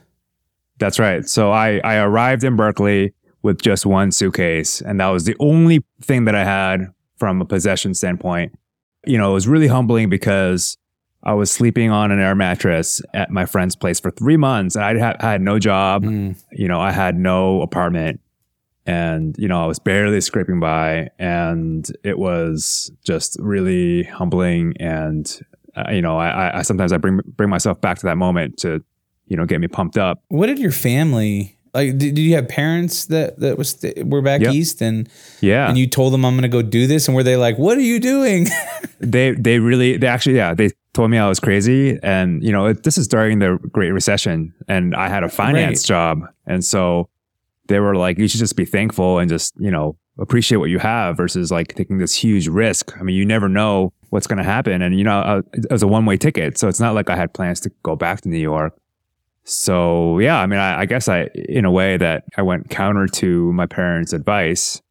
That's 0.78 0.99
right. 0.99 1.28
So 1.28 1.50
I, 1.52 1.80
I 1.85 1.97
arrived 1.97 2.45
in 2.45 2.56
Berkeley 2.56 3.14
with 3.42 3.61
just 3.61 3.87
one 3.87 4.11
suitcase, 4.11 4.80
and 4.80 5.00
that 5.00 5.09
was 5.09 5.25
the 5.25 5.37
only 5.38 5.85
thing 6.02 6.25
that 6.25 6.35
I 6.35 6.45
had 6.45 6.88
from 7.18 7.40
a 7.40 7.45
possession 7.45 7.95
standpoint. 7.95 8.59
You 9.06 9.18
know, 9.18 9.30
it 9.30 9.35
was 9.35 9.47
really 9.47 9.68
humbling 9.68 10.09
because 10.09 10.76
I 11.26 11.35
was 11.35 11.50
sleeping 11.50 11.90
on 11.90 12.11
an 12.12 12.21
air 12.21 12.35
mattress 12.35 13.02
at 13.12 13.30
my 13.30 13.45
friend's 13.45 13.76
place 13.76 14.00
for 14.00 14.11
three 14.11 14.37
months, 14.37 14.76
and 14.76 14.85
I 14.85 14.97
had, 14.97 15.21
had 15.21 15.40
no 15.42 15.59
job. 15.59 16.04
Mm. 16.04 16.42
You 16.52 16.68
know, 16.68 16.80
I 16.80 16.92
had 16.92 17.18
no 17.18 17.61
apartment, 17.62 18.21
and 18.87 19.37
you 19.37 19.49
know, 19.49 19.62
I 19.62 19.66
was 19.66 19.78
barely 19.78 20.21
scraping 20.21 20.61
by, 20.61 21.11
and 21.18 21.87
it 22.04 22.18
was 22.18 22.90
just 23.04 23.37
really 23.40 24.04
humbling 24.04 24.75
and 24.78 25.40
uh, 25.76 25.90
you 25.90 26.00
know, 26.00 26.16
I, 26.16 26.59
I 26.59 26.62
sometimes 26.62 26.92
I 26.92 26.97
bring 26.97 27.21
bring 27.37 27.50
myself 27.50 27.80
back 27.80 27.99
to 27.99 28.06
that 28.06 28.16
moment 28.16 28.56
to, 28.59 28.83
you 29.26 29.37
know, 29.37 29.45
get 29.45 29.61
me 29.61 29.68
pumped 29.68 29.99
up. 29.99 30.23
What 30.28 30.47
did 30.47 30.59
your 30.59 30.73
family 30.73 31.56
like? 31.76 31.99
Did, 31.99 32.14
did 32.14 32.18
you 32.18 32.35
have 32.35 32.49
parents 32.49 33.06
that 33.06 33.38
that 33.40 33.59
was 33.59 33.85
were 34.04 34.23
back 34.23 34.40
yep. 34.40 34.54
east 34.54 34.80
and 34.80 35.09
yeah, 35.40 35.68
and 35.68 35.78
you 35.78 35.87
told 35.87 36.12
them 36.12 36.25
I'm 36.25 36.35
going 36.35 36.42
to 36.42 36.49
go 36.49 36.62
do 36.62 36.87
this, 36.87 37.09
and 37.09 37.14
were 37.14 37.23
they 37.23 37.37
like, 37.37 37.59
"What 37.59 37.78
are 37.78 37.83
you 37.83 38.00
doing?" 38.00 38.49
they 39.00 39.33
they 39.33 39.59
really 39.59 39.97
they 39.97 40.06
actually 40.06 40.37
yeah 40.37 40.54
they 40.54 40.71
told 40.92 41.11
me 41.11 41.18
I 41.18 41.28
was 41.28 41.40
crazy, 41.40 41.99
and 42.02 42.42
you 42.42 42.52
know, 42.52 42.66
it, 42.66 42.83
this 42.83 42.99
is 42.99 43.06
during 43.09 43.38
the 43.38 43.59
Great 43.73 43.90
Recession, 43.90 44.54
and 44.68 44.95
I 44.95 45.09
had 45.09 45.23
a 45.23 45.28
finance 45.28 45.83
right. 45.83 45.87
job, 45.87 46.23
and 46.47 46.64
so 46.64 47.09
they 47.68 47.80
were 47.80 47.97
like, 47.97 48.18
"You 48.18 48.28
should 48.28 48.40
just 48.40 48.56
be 48.56 48.64
thankful 48.64 49.18
and 49.18 49.28
just 49.28 49.54
you 49.59 49.71
know." 49.71 49.97
appreciate 50.18 50.56
what 50.56 50.71
you 50.71 50.78
have 50.78 51.14
versus 51.14 51.50
like 51.50 51.75
taking 51.75 51.99
this 51.99 52.14
huge 52.14 52.49
risk. 52.49 52.97
I 52.99 53.02
mean, 53.02 53.16
you 53.16 53.26
never 53.26 53.50
know 53.50 53.92
what's 54.11 54.26
going 54.26 54.38
to 54.38 54.45
happen. 54.45 54.83
And, 54.83 54.97
you 54.97 55.04
know, 55.04 55.18
uh, 55.18 55.42
it 55.52 55.71
was 55.71 55.83
a 55.83 55.87
one 55.87 56.06
way 56.06 56.16
ticket. 56.16 56.59
So 56.59 56.68
it's 56.68 56.80
not 56.80 56.95
like 56.95 57.11
I 57.11 57.16
had 57.16 57.35
plans 57.35 57.61
to 57.61 57.71
go 57.83 57.97
back 57.97 58.23
to 58.23 58.28
New 58.28 58.38
York. 58.38 58.75
So 59.49 60.19
yeah, 60.19 60.41
I 60.41 60.47
mean, 60.47 60.59
I, 60.59 60.81
I, 60.81 60.87
guess 60.87 61.09
I, 61.09 61.29
in 61.35 61.65
a 61.65 61.71
way 61.71 61.97
that 61.97 62.25
I 62.37 62.43
went 62.43 62.69
counter 62.69 63.07
to 63.07 63.53
my 63.53 63.67
parents' 63.67 64.12
advice, 64.12 64.83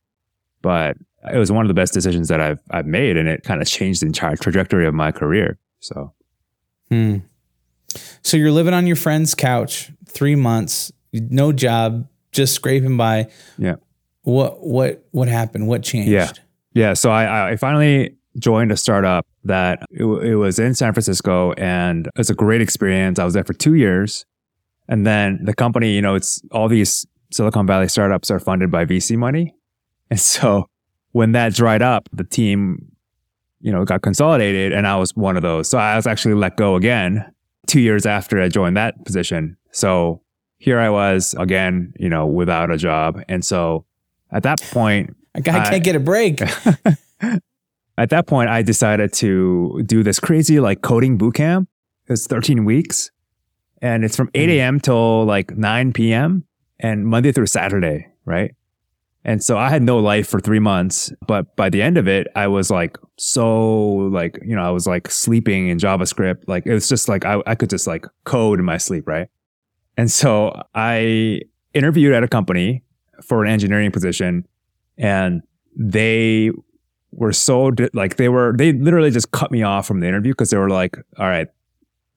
but 0.61 0.95
it 1.31 1.37
was 1.37 1.51
one 1.51 1.65
of 1.65 1.67
the 1.67 1.73
best 1.73 1.93
decisions 1.93 2.29
that 2.29 2.39
I've, 2.39 2.61
I've 2.71 2.85
made. 2.85 3.17
And 3.17 3.27
it 3.27 3.43
kind 3.43 3.61
of 3.61 3.67
changed 3.67 4.01
the 4.01 4.05
entire 4.05 4.37
trajectory 4.37 4.87
of 4.87 4.93
my 4.93 5.11
career. 5.11 5.59
So. 5.81 6.13
Hmm. 6.89 7.17
So 8.23 8.37
you're 8.37 8.51
living 8.51 8.73
on 8.73 8.87
your 8.87 8.95
friend's 8.95 9.35
couch, 9.35 9.91
three 10.07 10.35
months, 10.35 10.91
no 11.11 11.51
job, 11.51 12.07
just 12.31 12.53
scraping 12.55 12.95
by. 12.95 13.27
Yeah. 13.57 13.75
What 14.23 14.65
what 14.65 15.05
what 15.11 15.27
happened? 15.27 15.67
What 15.67 15.83
changed? 15.83 16.09
Yeah. 16.09 16.31
Yeah. 16.73 16.93
So 16.93 17.11
I, 17.11 17.51
I 17.51 17.55
finally 17.57 18.15
joined 18.39 18.71
a 18.71 18.77
startup 18.77 19.25
that 19.43 19.83
it, 19.91 20.03
it 20.03 20.35
was 20.35 20.59
in 20.59 20.75
San 20.75 20.93
Francisco 20.93 21.53
and 21.53 22.07
it 22.07 22.17
was 22.17 22.29
a 22.29 22.33
great 22.33 22.61
experience. 22.61 23.19
I 23.19 23.25
was 23.25 23.33
there 23.33 23.43
for 23.43 23.53
two 23.53 23.75
years. 23.75 24.25
And 24.87 25.05
then 25.05 25.39
the 25.43 25.53
company, 25.53 25.93
you 25.93 26.01
know, 26.01 26.15
it's 26.15 26.41
all 26.51 26.67
these 26.67 27.05
Silicon 27.31 27.65
Valley 27.67 27.87
startups 27.87 28.29
are 28.29 28.39
funded 28.39 28.71
by 28.71 28.85
VC 28.85 29.17
money. 29.17 29.53
And 30.09 30.19
so 30.33 30.69
when 31.11 31.31
that 31.33 31.53
dried 31.53 31.81
up, 31.81 32.09
the 32.13 32.23
team, 32.23 32.91
you 33.61 33.71
know, 33.71 33.83
got 33.85 34.01
consolidated 34.01 34.73
and 34.73 34.85
I 34.85 34.95
was 34.97 35.15
one 35.15 35.35
of 35.37 35.41
those. 35.43 35.69
So 35.69 35.77
I 35.77 35.95
was 35.95 36.05
actually 36.07 36.35
let 36.35 36.55
go 36.57 36.75
again 36.75 37.25
two 37.67 37.79
years 37.79 38.05
after 38.05 38.41
I 38.41 38.47
joined 38.49 38.77
that 38.77 39.03
position. 39.05 39.57
So 39.71 40.21
here 40.57 40.79
I 40.79 40.89
was 40.89 41.33
again, 41.37 41.93
you 41.99 42.09
know, 42.09 42.25
without 42.27 42.69
a 42.71 42.77
job. 42.77 43.21
And 43.27 43.43
so 43.43 43.85
at 44.31 44.43
that 44.43 44.61
point, 44.71 45.15
A 45.33 45.41
guy 45.41 45.63
I- 45.65 45.69
can't 45.69 45.83
get 45.83 45.95
a 45.95 45.99
break. 45.99 46.41
at 47.97 48.09
that 48.09 48.27
point, 48.27 48.49
I 48.49 48.61
decided 48.61 49.13
to 49.13 49.81
do 49.85 50.03
this 50.03 50.19
crazy 50.19 50.59
like 50.59 50.81
coding 50.81 51.17
boot 51.17 51.35
camp. 51.35 51.69
It 52.07 52.11
was 52.13 52.27
13 52.27 52.65
weeks 52.65 53.09
and 53.85 54.03
it's 54.03 54.15
from 54.15 54.31
8 54.33 54.49
mm. 54.49 54.53
a.m. 54.53 54.79
till 54.79 55.25
like 55.25 55.55
9 55.55 55.93
p.m. 55.93 56.43
and 56.79 57.05
Monday 57.05 57.31
through 57.31 57.45
Saturday, 57.45 58.07
right? 58.25 58.55
And 59.23 59.43
so 59.43 59.59
I 59.59 59.69
had 59.69 59.83
no 59.83 59.99
life 59.99 60.27
for 60.27 60.39
three 60.39 60.57
months, 60.59 61.13
but 61.27 61.55
by 61.55 61.69
the 61.69 61.83
end 61.83 61.99
of 61.99 62.07
it, 62.07 62.27
I 62.35 62.47
was 62.47 62.71
like 62.71 62.97
so 63.17 63.85
like, 64.11 64.39
you 64.43 64.55
know, 64.55 64.63
I 64.63 64.71
was 64.71 64.87
like 64.87 65.11
sleeping 65.11 65.67
in 65.67 65.77
JavaScript. 65.77 66.47
Like 66.47 66.65
it 66.65 66.73
was 66.73 66.89
just 66.89 67.07
like 67.07 67.25
I, 67.25 67.43
I 67.45 67.53
could 67.53 67.69
just 67.69 67.85
like 67.85 68.07
code 68.23 68.57
in 68.57 68.65
my 68.65 68.77
sleep, 68.77 69.07
right? 69.07 69.27
And 69.97 70.11
so 70.11 70.63
I 70.73 71.41
interviewed 71.75 72.13
at 72.13 72.23
a 72.23 72.27
company 72.27 72.83
for 73.23 73.43
an 73.43 73.51
engineering 73.51 73.91
position 73.91 74.47
and 74.97 75.43
they 75.75 76.49
were 77.11 77.33
so 77.33 77.71
like 77.93 78.15
they 78.15 78.29
were 78.29 78.55
they 78.57 78.73
literally 78.73 79.11
just 79.11 79.29
cut 79.29 79.51
me 79.51 79.61
off 79.61 79.85
from 79.85 79.99
the 79.99 80.07
interview 80.07 80.33
because 80.33 80.49
they 80.49 80.57
were 80.57 80.69
like 80.69 80.97
all 81.17 81.27
right 81.27 81.47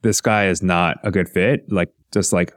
this 0.02 0.20
guy 0.20 0.46
is 0.48 0.62
not 0.62 0.98
a 1.02 1.10
good 1.10 1.28
fit 1.28 1.70
like 1.70 1.90
just 2.12 2.32
like 2.32 2.52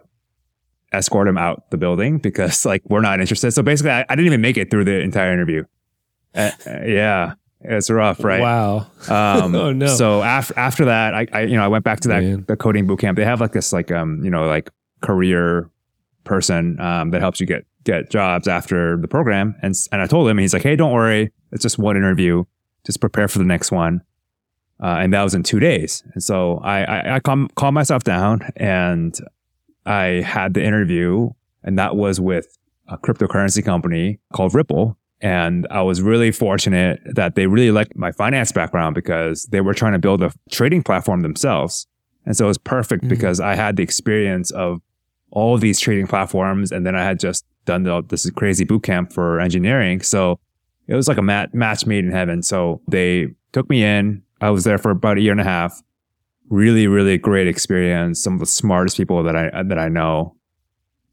escort 0.94 1.28
him 1.28 1.38
out 1.38 1.70
the 1.72 1.78
building 1.78 2.18
because 2.18 2.66
like 2.72 2.82
we're 2.90 3.02
not 3.02 3.20
interested 3.20 3.52
so 3.52 3.62
basically 3.64 3.92
i, 3.92 4.02
I 4.10 4.16
didn't 4.16 4.26
even 4.28 4.42
make 4.42 4.58
it 4.58 4.70
through 4.70 4.86
the 4.86 5.00
entire 5.00 5.32
interview 5.34 5.64
Uh, 6.36 6.52
uh, 6.68 6.80
yeah 6.86 7.34
it's 7.64 7.90
rough 7.92 8.24
right 8.24 8.42
Wow. 8.42 8.88
um, 9.08 9.54
Oh, 9.64 9.72
no. 9.72 9.86
So 9.86 10.24
after 10.24 10.58
after 10.58 10.86
that, 10.86 11.14
I, 11.14 11.28
I 11.32 11.42
you 11.44 11.56
know 11.56 11.64
I 11.64 11.68
went 11.68 11.84
back 11.86 12.00
to 12.00 12.08
that 12.08 12.24
Man. 12.24 12.44
the 12.48 12.56
coding 12.58 12.88
boot 12.88 13.00
camp. 13.02 13.18
They 13.18 13.24
have 13.26 13.40
like 13.40 13.52
this 13.52 13.72
like 13.72 13.92
um 13.92 14.20
you 14.24 14.32
know 14.32 14.48
like 14.48 14.72
career 15.02 15.70
person 16.24 16.80
um 16.80 17.12
that 17.12 17.22
helps 17.22 17.40
you 17.40 17.46
get 17.46 17.66
get 17.84 18.10
jobs 18.10 18.48
after 18.48 18.98
the 18.98 19.08
program. 19.08 19.54
And 19.62 19.76
and 19.92 20.02
I 20.02 20.08
told 20.08 20.28
him 20.28 20.40
he's 20.40 20.54
like, 20.54 20.64
hey, 20.64 20.76
don't 20.76 20.92
worry, 20.92 21.32
it's 21.52 21.62
just 21.62 21.78
one 21.78 21.96
interview. 21.98 22.46
Just 22.84 23.00
prepare 23.00 23.28
for 23.28 23.38
the 23.38 23.46
next 23.46 23.72
one. 23.72 24.02
Uh, 24.82 24.98
and 25.00 25.14
that 25.14 25.22
was 25.24 25.36
in 25.36 25.44
two 25.44 25.60
days. 25.60 26.04
And 26.14 26.24
so 26.24 26.58
I 26.64 26.84
I, 26.84 27.16
I 27.16 27.20
calm, 27.20 27.50
calmed 27.56 27.76
myself 27.76 28.04
down 28.04 28.42
and 28.56 29.18
I 29.86 30.22
had 30.26 30.54
the 30.54 30.64
interview, 30.64 31.30
and 31.64 31.78
that 31.80 31.96
was 31.96 32.20
with 32.20 32.58
a 32.88 32.98
cryptocurrency 32.98 33.64
company 33.64 34.20
called 34.34 34.54
Ripple. 34.54 34.98
And 35.22 35.68
I 35.70 35.82
was 35.84 36.02
really 36.02 36.32
fortunate 36.32 37.00
that 37.06 37.36
they 37.36 37.46
really 37.48 37.72
liked 37.72 37.96
my 37.96 38.12
finance 38.12 38.52
background 38.52 38.96
because 38.96 39.44
they 39.46 39.62
were 39.62 39.74
trying 39.76 39.94
to 39.94 40.00
build 40.00 40.24
a 40.24 40.32
trading 40.50 40.82
platform 40.84 41.22
themselves. 41.22 41.86
And 42.26 42.36
so 42.36 42.46
it 42.46 42.48
was 42.48 42.58
perfect 42.58 43.04
Mhm. 43.06 43.10
because 43.10 43.40
I 43.40 43.56
had 43.56 43.76
the 43.78 43.84
experience 43.84 44.50
of 44.52 44.82
all 45.30 45.54
of 45.56 45.62
these 45.62 45.80
trading 45.80 46.08
platforms. 46.08 46.72
And 46.72 46.86
then 46.86 46.96
I 46.96 47.04
had 47.04 47.20
just 47.20 47.46
done 47.66 47.84
the, 47.84 48.02
this 48.08 48.28
crazy 48.32 48.66
boot 48.66 48.82
camp 48.84 49.14
for 49.14 49.40
engineering. 49.40 50.02
So 50.02 50.40
it 50.88 50.96
was 50.96 51.08
like 51.08 51.18
a 51.18 51.22
mat, 51.22 51.54
match 51.54 51.86
made 51.86 52.04
in 52.04 52.12
heaven. 52.12 52.42
So 52.44 52.82
they 52.88 53.28
took 53.54 53.70
me 53.70 53.84
in. 53.84 54.24
I 54.42 54.50
was 54.50 54.64
there 54.64 54.78
for 54.78 54.92
about 54.92 55.18
a 55.18 55.22
year 55.22 55.32
and 55.32 55.42
a 55.42 55.46
half. 55.46 55.82
Really, 56.50 56.88
really 56.88 57.18
great 57.18 57.48
experience. 57.48 58.22
Some 58.22 58.34
of 58.34 58.40
the 58.40 58.46
smartest 58.46 58.98
people 58.98 59.24
that 59.24 59.36
I, 59.36 59.64
that 59.64 59.78
I 59.78 59.88
know. 59.88 60.36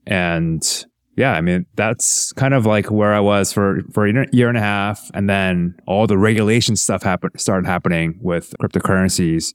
And 0.07 0.87
yeah, 1.17 1.33
I 1.33 1.41
mean, 1.41 1.67
that's 1.75 2.33
kind 2.33 2.55
of 2.55 2.65
like 2.65 2.91
where 2.91 3.13
I 3.13 3.21
was 3.21 3.53
for, 3.53 3.83
for 3.93 4.07
a 4.07 4.27
year 4.33 4.49
and 4.49 4.57
a 4.57 4.61
half. 4.63 5.11
And 5.15 5.29
then 5.29 5.75
all 5.87 6.07
the 6.07 6.17
regulation 6.17 6.75
stuff 6.77 7.03
happened, 7.03 7.39
started 7.41 7.67
happening 7.67 8.19
with 8.23 8.55
cryptocurrencies 8.61 9.55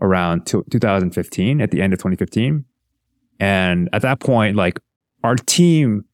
around 0.00 0.46
two- 0.46 0.64
2015, 0.70 1.60
at 1.60 1.70
the 1.70 1.82
end 1.82 1.92
of 1.92 1.98
2015. 1.98 2.64
And 3.40 3.88
at 3.92 4.02
that 4.02 4.20
point, 4.20 4.56
like 4.56 4.78
our 5.24 5.34
team 5.34 6.04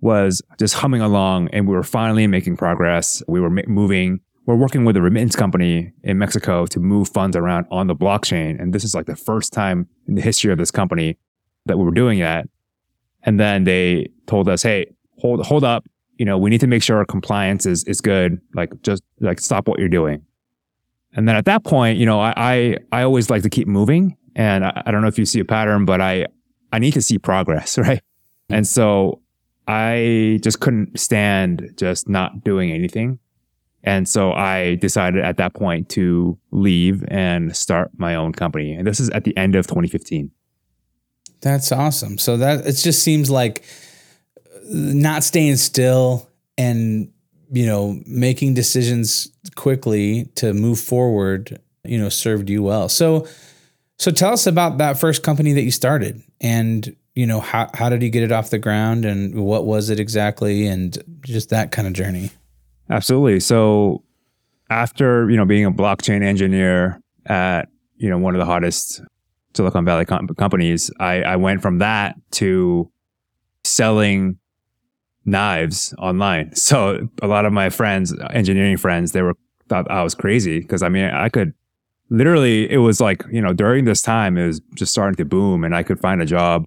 was 0.00 0.42
just 0.58 0.74
humming 0.74 1.00
along 1.00 1.48
and 1.48 1.66
we 1.66 1.74
were 1.74 1.82
finally 1.82 2.26
making 2.26 2.56
progress. 2.56 3.22
We 3.26 3.40
were 3.40 3.50
ma- 3.50 3.62
moving, 3.66 4.20
we're 4.46 4.56
working 4.56 4.84
with 4.84 4.96
a 4.96 5.02
remittance 5.02 5.36
company 5.36 5.92
in 6.02 6.18
Mexico 6.18 6.66
to 6.66 6.80
move 6.80 7.08
funds 7.08 7.36
around 7.36 7.66
on 7.70 7.86
the 7.86 7.96
blockchain. 7.96 8.60
And 8.60 8.74
this 8.74 8.84
is 8.84 8.94
like 8.94 9.06
the 9.06 9.16
first 9.16 9.52
time 9.52 9.88
in 10.06 10.16
the 10.16 10.22
history 10.22 10.52
of 10.52 10.58
this 10.58 10.70
company 10.70 11.18
that 11.66 11.78
we 11.78 11.84
were 11.84 11.90
doing 11.90 12.20
that. 12.20 12.48
And 13.22 13.40
then 13.40 13.64
they 13.64 14.10
told 14.26 14.48
us, 14.48 14.62
Hey, 14.62 14.86
hold, 15.18 15.46
hold 15.46 15.64
up. 15.64 15.84
You 16.18 16.26
know, 16.26 16.36
we 16.36 16.50
need 16.50 16.60
to 16.60 16.66
make 16.66 16.82
sure 16.82 16.98
our 16.98 17.04
compliance 17.04 17.64
is, 17.64 17.84
is 17.84 18.00
good. 18.00 18.40
Like 18.54 18.82
just 18.82 19.02
like 19.20 19.40
stop 19.40 19.66
what 19.66 19.78
you're 19.78 19.88
doing. 19.88 20.22
And 21.14 21.28
then 21.28 21.36
at 21.36 21.46
that 21.46 21.64
point, 21.64 21.98
you 21.98 22.06
know, 22.06 22.20
I, 22.20 22.34
I, 22.36 22.76
I 22.92 23.02
always 23.02 23.30
like 23.30 23.42
to 23.42 23.50
keep 23.50 23.66
moving. 23.66 24.16
And 24.36 24.64
I, 24.64 24.82
I 24.84 24.90
don't 24.90 25.00
know 25.00 25.08
if 25.08 25.18
you 25.18 25.24
see 25.24 25.40
a 25.40 25.44
pattern, 25.44 25.84
but 25.84 26.00
I, 26.00 26.26
I 26.72 26.78
need 26.80 26.92
to 26.92 27.02
see 27.02 27.18
progress, 27.18 27.78
right? 27.78 28.02
And 28.50 28.66
so 28.66 29.22
I 29.66 30.38
just 30.42 30.60
couldn't 30.60 31.00
stand 31.00 31.74
just 31.76 32.08
not 32.08 32.44
doing 32.44 32.70
anything. 32.70 33.20
And 33.84 34.08
so 34.08 34.32
I 34.32 34.76
decided 34.76 35.22
at 35.22 35.36
that 35.36 35.52
point 35.54 35.90
to 35.90 36.38
leave 36.50 37.04
and 37.08 37.54
start 37.54 37.90
my 37.98 38.14
own 38.14 38.32
company. 38.32 38.72
And 38.72 38.86
this 38.86 38.98
is 38.98 39.10
at 39.10 39.24
the 39.24 39.36
end 39.36 39.54
of 39.54 39.66
2015. 39.66 40.30
That's 41.42 41.70
awesome. 41.70 42.16
So 42.16 42.38
that 42.38 42.66
it 42.66 42.72
just 42.72 43.02
seems 43.02 43.30
like 43.30 43.62
uh, 44.38 44.58
not 44.72 45.22
staying 45.22 45.56
still 45.56 46.30
and 46.56 47.12
you 47.52 47.66
know 47.66 48.00
making 48.06 48.54
decisions 48.54 49.30
quickly 49.54 50.30
to 50.36 50.54
move 50.54 50.80
forward, 50.80 51.60
you 51.84 51.98
know, 51.98 52.08
served 52.08 52.48
you 52.48 52.62
well. 52.62 52.88
So 52.88 53.28
so 53.98 54.10
tell 54.10 54.32
us 54.32 54.46
about 54.46 54.78
that 54.78 54.98
first 54.98 55.22
company 55.22 55.52
that 55.52 55.62
you 55.62 55.70
started 55.70 56.22
and 56.40 56.96
you 57.14 57.26
know 57.26 57.40
how 57.40 57.68
how 57.74 57.90
did 57.90 58.02
you 58.02 58.08
get 58.08 58.22
it 58.22 58.32
off 58.32 58.48
the 58.48 58.58
ground 58.58 59.04
and 59.04 59.34
what 59.34 59.66
was 59.66 59.90
it 59.90 60.00
exactly 60.00 60.66
and 60.66 60.96
just 61.20 61.50
that 61.50 61.70
kind 61.70 61.86
of 61.86 61.92
journey. 61.92 62.30
Absolutely. 62.90 63.40
So 63.40 64.02
after, 64.70 65.30
you 65.30 65.36
know, 65.36 65.44
being 65.44 65.64
a 65.64 65.72
blockchain 65.72 66.22
engineer 66.22 67.00
at, 67.26 67.68
you 67.96 68.10
know, 68.10 68.18
one 68.18 68.34
of 68.34 68.38
the 68.38 68.44
hottest 68.44 69.00
Silicon 69.54 69.84
Valley 69.84 70.04
com- 70.04 70.28
companies, 70.28 70.90
I, 71.00 71.22
I 71.22 71.36
went 71.36 71.62
from 71.62 71.78
that 71.78 72.16
to 72.32 72.90
selling 73.62 74.38
knives 75.24 75.94
online. 75.98 76.52
So 76.54 77.08
a 77.22 77.26
lot 77.26 77.44
of 77.46 77.52
my 77.52 77.70
friends, 77.70 78.14
engineering 78.30 78.76
friends, 78.76 79.12
they 79.12 79.22
were 79.22 79.34
thought 79.68 79.90
I 79.90 80.02
was 80.02 80.14
crazy 80.14 80.60
because 80.60 80.82
I 80.82 80.88
mean, 80.90 81.04
I 81.04 81.28
could 81.30 81.54
literally, 82.10 82.70
it 82.70 82.78
was 82.78 83.00
like, 83.00 83.24
you 83.30 83.40
know, 83.40 83.54
during 83.54 83.86
this 83.86 84.02
time, 84.02 84.36
it 84.36 84.46
was 84.46 84.60
just 84.74 84.92
starting 84.92 85.16
to 85.16 85.24
boom 85.24 85.64
and 85.64 85.74
I 85.74 85.82
could 85.82 85.98
find 86.00 86.20
a 86.20 86.26
job, 86.26 86.66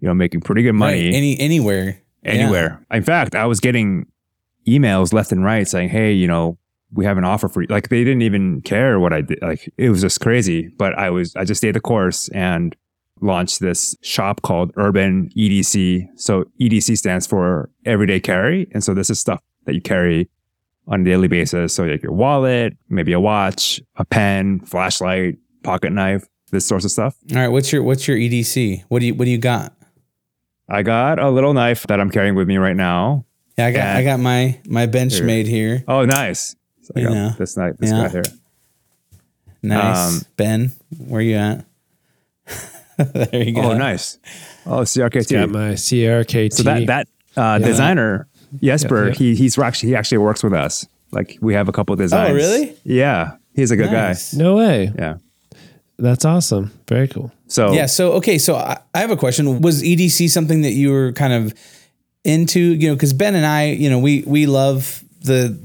you 0.00 0.08
know, 0.08 0.14
making 0.14 0.40
pretty 0.40 0.62
good 0.62 0.72
money 0.72 1.06
Right. 1.06 1.14
Any 1.14 1.38
anywhere. 1.38 2.02
Yeah. 2.24 2.30
anywhere. 2.30 2.86
In 2.90 3.04
fact, 3.04 3.36
I 3.36 3.46
was 3.46 3.60
getting 3.60 4.06
emails 4.68 5.12
left 5.12 5.32
and 5.32 5.44
right 5.44 5.66
saying, 5.66 5.88
"Hey, 5.88 6.12
you 6.12 6.26
know, 6.26 6.58
we 6.92 7.04
have 7.04 7.18
an 7.18 7.24
offer 7.24 7.48
for 7.48 7.62
you." 7.62 7.68
Like 7.68 7.88
they 7.88 8.04
didn't 8.04 8.22
even 8.22 8.60
care 8.62 8.98
what 9.00 9.12
I 9.12 9.22
did. 9.22 9.40
Like 9.42 9.72
it 9.76 9.90
was 9.90 10.00
just 10.00 10.20
crazy. 10.20 10.68
But 10.68 10.98
I 10.98 11.10
was 11.10 11.34
I 11.36 11.44
just 11.44 11.58
stayed 11.60 11.74
the 11.74 11.80
course 11.80 12.28
and 12.30 12.76
launched 13.20 13.60
this 13.60 13.96
shop 14.02 14.42
called 14.42 14.72
Urban 14.76 15.30
EDC. 15.36 16.08
So 16.16 16.44
EDC 16.60 16.96
stands 16.98 17.26
for 17.26 17.70
Everyday 17.84 18.20
Carry, 18.20 18.68
and 18.72 18.82
so 18.82 18.94
this 18.94 19.10
is 19.10 19.18
stuff 19.18 19.42
that 19.64 19.74
you 19.74 19.80
carry 19.80 20.28
on 20.86 21.02
a 21.02 21.04
daily 21.04 21.28
basis. 21.28 21.74
So 21.74 21.84
like 21.84 22.02
your 22.02 22.12
wallet, 22.12 22.76
maybe 22.88 23.12
a 23.12 23.20
watch, 23.20 23.80
a 23.96 24.04
pen, 24.04 24.60
flashlight, 24.60 25.36
pocket 25.62 25.92
knife, 25.92 26.26
this 26.50 26.66
sorts 26.66 26.84
of 26.84 26.90
stuff. 26.90 27.16
All 27.32 27.38
right, 27.38 27.48
what's 27.48 27.72
your 27.72 27.82
what's 27.82 28.08
your 28.08 28.16
EDC? 28.16 28.84
What 28.88 29.00
do 29.00 29.06
you 29.06 29.14
what 29.14 29.26
do 29.26 29.30
you 29.30 29.38
got? 29.38 29.74
I 30.68 30.82
got 30.82 31.18
a 31.18 31.30
little 31.30 31.54
knife 31.54 31.86
that 31.86 32.00
I'm 32.00 32.10
carrying 32.10 32.34
with 32.34 32.46
me 32.46 32.58
right 32.58 32.76
now. 32.76 33.24
Yeah, 33.58 33.66
I 33.66 33.70
got 33.72 33.78
Yeah. 33.78 33.96
I 33.96 34.04
got 34.04 34.20
my 34.20 34.58
my 34.66 34.86
bench 34.86 35.14
Here. 35.16 35.24
made 35.24 35.46
here. 35.46 35.84
Oh, 35.88 36.04
nice. 36.04 36.54
So 36.82 36.92
I 36.96 37.00
You 37.00 37.08
got 37.08 37.14
know. 37.14 37.30
this 37.38 37.56
knife, 37.56 37.76
this 37.78 37.90
Yeah. 37.90 38.02
guy 38.04 38.08
here. 38.08 38.22
Nice. 39.62 40.16
Um, 40.16 40.22
ben, 40.36 40.72
where 41.06 41.18
are 41.18 41.22
you 41.22 41.36
at? 41.36 41.64
there 42.96 43.42
you 43.42 43.52
go. 43.54 43.62
Oh, 43.72 43.76
nice. 43.76 44.18
Oh, 44.66 44.80
CRKT. 44.82 45.32
Got 45.32 45.50
my 45.50 45.72
CRKT. 45.72 46.52
so 46.52 46.62
that 46.64 46.86
that 46.86 47.08
uh, 47.36 47.58
designer 47.58 48.28
Jesper, 48.62 49.02
Yeah, 49.04 49.08
yeah. 49.08 49.14
he 49.14 49.34
he's 49.34 49.58
actually 49.58 49.90
he 49.90 49.96
actually 49.96 50.18
works 50.18 50.42
with 50.42 50.52
us. 50.52 50.86
Like 51.10 51.38
we 51.40 51.54
have 51.54 51.68
a 51.68 51.72
couple 51.72 51.92
of 51.92 51.98
designs. 51.98 52.30
Oh, 52.30 52.34
really? 52.34 52.76
Yeah, 52.84 53.36
he's 53.54 53.70
a 53.70 53.76
good 53.76 53.90
Nice. 53.90 54.34
no 54.34 54.56
way. 54.56 54.92
Yeah. 54.96 55.16
That's 55.98 56.24
awesome. 56.24 56.70
Very 56.88 57.08
cool. 57.08 57.32
So 57.48 57.72
Yeah. 57.72 57.86
So 57.86 58.12
okay. 58.12 58.38
So 58.38 58.54
I, 58.56 58.78
I 58.94 58.98
have 59.00 59.10
a 59.10 59.16
question. 59.16 59.60
Was 59.60 59.82
EDC 59.82 60.28
something 60.30 60.62
that 60.62 60.72
you 60.72 60.90
were 60.92 61.12
kind 61.12 61.32
of 61.32 61.52
into? 62.28 62.60
You 62.60 62.88
know, 62.88 62.94
because 62.94 63.12
Ben 63.12 63.34
and 63.34 63.46
I, 63.46 63.66
you 63.66 63.90
know, 63.90 63.98
we 63.98 64.22
we 64.26 64.46
love 64.46 65.02
the 65.22 65.58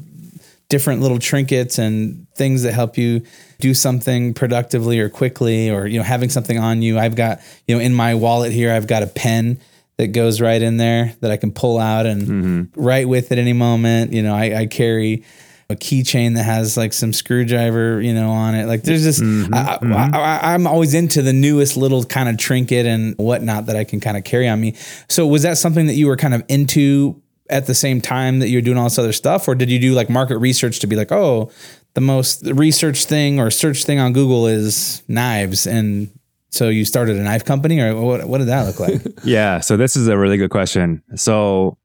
different 0.69 1.01
little 1.01 1.19
trinkets 1.19 1.77
and 1.77 2.25
things 2.35 2.63
that 2.63 2.73
help 2.73 2.97
you 2.97 3.21
do 3.59 3.73
something 3.73 4.33
productively 4.33 4.99
or 4.99 5.09
quickly, 5.09 5.69
or 5.69 5.85
you 5.85 5.97
know, 5.99 6.03
having 6.03 6.29
something 6.29 6.57
on 6.57 6.81
you. 6.81 6.97
I've 6.97 7.15
got 7.15 7.41
you 7.67 7.75
know 7.75 7.81
in 7.81 7.93
my 7.93 8.15
wallet 8.15 8.51
here, 8.51 8.73
I've 8.73 8.87
got 8.87 9.03
a 9.03 9.07
pen 9.07 9.59
that 9.97 10.07
goes 10.07 10.41
right 10.41 10.61
in 10.61 10.77
there 10.77 11.15
that 11.19 11.29
I 11.29 11.37
can 11.37 11.51
pull 11.51 11.77
out 11.77 12.05
and 12.05 12.21
mm-hmm. 12.23 12.81
write 12.81 13.07
with 13.07 13.31
at 13.31 13.37
any 13.37 13.53
moment. 13.53 14.11
You 14.11 14.23
know, 14.23 14.33
I, 14.33 14.61
I 14.61 14.65
carry 14.65 15.23
a 15.69 15.75
keychain 15.75 16.35
that 16.35 16.43
has 16.43 16.77
like 16.77 16.93
some 16.93 17.13
screwdriver, 17.13 18.01
you 18.01 18.13
know, 18.13 18.29
on 18.29 18.55
it. 18.55 18.65
Like 18.65 18.83
there's 18.83 19.03
just, 19.03 19.21
mm-hmm, 19.21 19.53
I, 19.53 19.75
I, 19.75 19.77
mm-hmm. 19.77 20.15
am 20.15 20.67
always 20.67 20.93
into 20.93 21.21
the 21.21 21.33
newest 21.33 21.77
little 21.77 22.03
kind 22.03 22.29
of 22.29 22.37
trinket 22.37 22.85
and 22.85 23.15
whatnot 23.17 23.67
that 23.67 23.75
I 23.75 23.83
can 23.83 23.99
kind 23.99 24.17
of 24.17 24.23
carry 24.23 24.47
on 24.47 24.59
me. 24.59 24.75
So 25.07 25.25
was 25.25 25.43
that 25.43 25.57
something 25.57 25.87
that 25.87 25.93
you 25.93 26.07
were 26.07 26.17
kind 26.17 26.33
of 26.33 26.43
into 26.47 27.21
at 27.49 27.67
the 27.67 27.75
same 27.75 28.01
time 28.01 28.39
that 28.39 28.49
you're 28.49 28.61
doing 28.61 28.77
all 28.77 28.85
this 28.85 28.99
other 28.99 29.13
stuff? 29.13 29.47
Or 29.47 29.55
did 29.55 29.69
you 29.69 29.79
do 29.79 29.93
like 29.93 30.09
market 30.09 30.37
research 30.37 30.79
to 30.79 30.87
be 30.87 30.95
like, 30.95 31.11
oh, 31.11 31.51
the 31.93 32.01
most 32.01 32.45
research 32.47 33.05
thing 33.05 33.39
or 33.39 33.51
search 33.51 33.85
thing 33.85 33.99
on 33.99 34.13
Google 34.13 34.47
is 34.47 35.03
knives. 35.07 35.67
And 35.67 36.09
so 36.49 36.69
you 36.69 36.85
started 36.85 37.17
a 37.17 37.23
knife 37.23 37.45
company 37.45 37.79
or 37.79 37.95
what, 37.95 38.25
what 38.25 38.39
did 38.39 38.47
that 38.47 38.63
look 38.63 38.79
like? 38.79 39.01
Yeah, 39.23 39.59
so 39.59 39.77
this 39.77 39.95
is 39.95 40.07
a 40.07 40.17
really 40.17 40.37
good 40.37 40.49
question. 40.49 41.01
So 41.15 41.77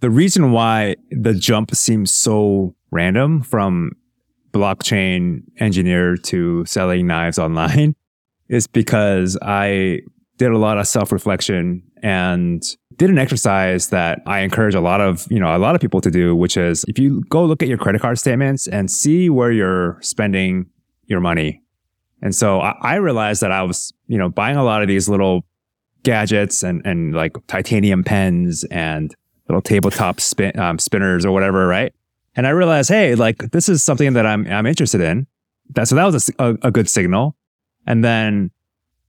the 0.00 0.10
reason 0.10 0.52
why 0.52 0.96
the 1.10 1.34
jump 1.34 1.74
seems 1.74 2.12
so 2.12 2.74
random 2.90 3.42
from 3.42 3.92
blockchain 4.52 5.42
engineer 5.58 6.16
to 6.16 6.64
selling 6.64 7.06
knives 7.06 7.38
online 7.38 7.94
is 8.48 8.66
because 8.66 9.36
I 9.42 10.00
did 10.38 10.50
a 10.50 10.58
lot 10.58 10.78
of 10.78 10.86
self-reflection 10.86 11.82
and 12.02 12.62
did 12.96 13.10
an 13.10 13.18
exercise 13.18 13.88
that 13.88 14.20
I 14.26 14.40
encourage 14.40 14.74
a 14.74 14.80
lot 14.80 15.00
of, 15.00 15.26
you 15.30 15.38
know, 15.38 15.54
a 15.54 15.58
lot 15.58 15.74
of 15.74 15.80
people 15.80 16.00
to 16.00 16.10
do, 16.10 16.34
which 16.34 16.56
is 16.56 16.84
if 16.88 16.98
you 16.98 17.22
go 17.28 17.44
look 17.44 17.62
at 17.62 17.68
your 17.68 17.78
credit 17.78 18.00
card 18.00 18.18
statements 18.18 18.66
and 18.66 18.90
see 18.90 19.30
where 19.30 19.52
you're 19.52 19.98
spending 20.00 20.66
your 21.06 21.20
money. 21.20 21.62
And 22.22 22.34
so 22.34 22.60
I, 22.60 22.74
I 22.80 22.94
realized 22.96 23.42
that 23.42 23.52
I 23.52 23.62
was, 23.62 23.92
you 24.06 24.18
know, 24.18 24.28
buying 24.28 24.56
a 24.56 24.64
lot 24.64 24.82
of 24.82 24.88
these 24.88 25.08
little 25.08 25.44
gadgets 26.02 26.62
and, 26.62 26.84
and 26.84 27.14
like 27.14 27.36
titanium 27.46 28.02
pens 28.02 28.64
and 28.64 29.14
little 29.48 29.62
tabletop 29.62 30.20
spin, 30.20 30.58
um, 30.58 30.78
spinners 30.78 31.24
or 31.24 31.32
whatever, 31.32 31.66
right? 31.66 31.92
And 32.38 32.46
I 32.46 32.50
realized, 32.50 32.88
hey, 32.88 33.16
like 33.16 33.50
this 33.50 33.68
is 33.68 33.82
something 33.82 34.12
that 34.12 34.24
I'm 34.24 34.46
I'm 34.46 34.64
interested 34.64 35.00
in. 35.00 35.26
That 35.70 35.88
so 35.88 35.96
that 35.96 36.04
was 36.04 36.28
a, 36.28 36.32
a, 36.38 36.68
a 36.68 36.70
good 36.70 36.88
signal. 36.88 37.36
And 37.84 38.04
then 38.04 38.52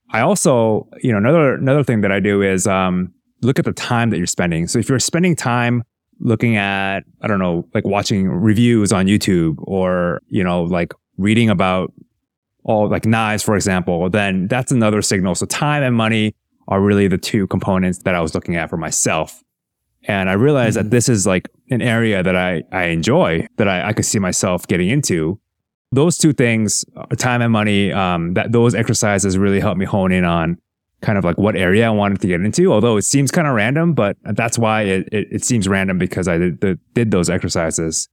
I 0.09 0.21
also, 0.21 0.89
you 1.03 1.11
know, 1.11 1.19
another 1.19 1.53
another 1.53 1.83
thing 1.83 2.01
that 2.01 2.11
I 2.11 2.19
do 2.19 2.41
is 2.41 2.65
um, 2.65 3.13
look 3.43 3.59
at 3.59 3.65
the 3.65 3.71
time 3.71 4.09
that 4.09 4.17
you're 4.17 4.25
spending. 4.25 4.67
So 4.67 4.79
if 4.79 4.89
you're 4.89 4.97
spending 4.97 5.35
time 5.35 5.83
looking 6.19 6.57
at, 6.57 7.01
I 7.21 7.27
don't 7.27 7.37
know, 7.37 7.67
like 7.75 7.85
watching 7.85 8.27
reviews 8.27 8.91
on 8.91 9.05
YouTube 9.05 9.57
or 9.59 10.23
you 10.27 10.43
know, 10.43 10.63
like 10.63 10.91
reading 11.17 11.51
about 11.51 11.93
all 12.63 12.89
like 12.89 13.05
knives, 13.05 13.43
for 13.43 13.55
example, 13.55 14.09
then 14.09 14.47
that's 14.47 14.71
another 14.71 15.03
signal. 15.03 15.35
So 15.35 15.45
time 15.45 15.83
and 15.83 15.95
money 15.95 16.33
are 16.67 16.81
really 16.81 17.07
the 17.07 17.19
two 17.19 17.45
components 17.45 17.99
that 17.99 18.15
I 18.15 18.21
was 18.21 18.33
looking 18.33 18.55
at 18.55 18.71
for 18.71 18.77
myself. 18.77 19.43
And 20.03 20.29
I 20.29 20.33
realized 20.33 20.77
Mm-hmm. 20.77 20.85
that 20.87 20.91
this 20.91 21.09
is 21.09 21.27
like 21.27 21.49
an 21.69 21.81
area 21.81 22.23
that 22.23 22.35
I, 22.35 22.63
I 22.71 22.85
enjoy, 22.85 23.47
that 23.57 23.67
I, 23.67 23.89
I 23.89 23.93
could 23.93 24.05
see 24.05 24.19
myself 24.19 24.65
getting 24.67 24.89
into. 24.89 25.39
Those 25.91 26.17
two 26.17 26.33
things, 26.33 26.85
uh, 26.95 27.05
time 27.15 27.41
and 27.41 27.51
money, 27.51 27.91
um, 27.91 28.33
that 28.35 28.51
those 28.51 28.75
exercises 28.75 29.37
really 29.37 29.59
helped 29.59 29.79
me 29.79 29.85
hone 29.85 30.11
in 30.11 30.23
on 30.23 30.57
kind 31.01 31.17
of 31.17 31.23
like 31.23 31.37
what 31.37 31.55
area 31.55 31.87
I 31.87 31.89
wanted 31.89 32.21
to 32.21 32.27
get 32.27 32.41
into. 32.41 32.71
Although 32.71 32.97
it 32.97 33.03
seems 33.03 33.31
kind 33.31 33.47
of 33.47 33.55
random, 33.55 33.93
but 33.93 34.17
that's 34.23 34.59
why 34.59 34.83
it, 34.83 35.09
it, 35.11 35.27
it 35.31 35.43
seems 35.43 35.67
random 35.67 35.97
because 35.97 36.27
I 36.27 36.37
did, 36.37 36.61
the, 36.61 36.79
did 36.93 37.11
those 37.11 37.29
exercises. 37.29 38.07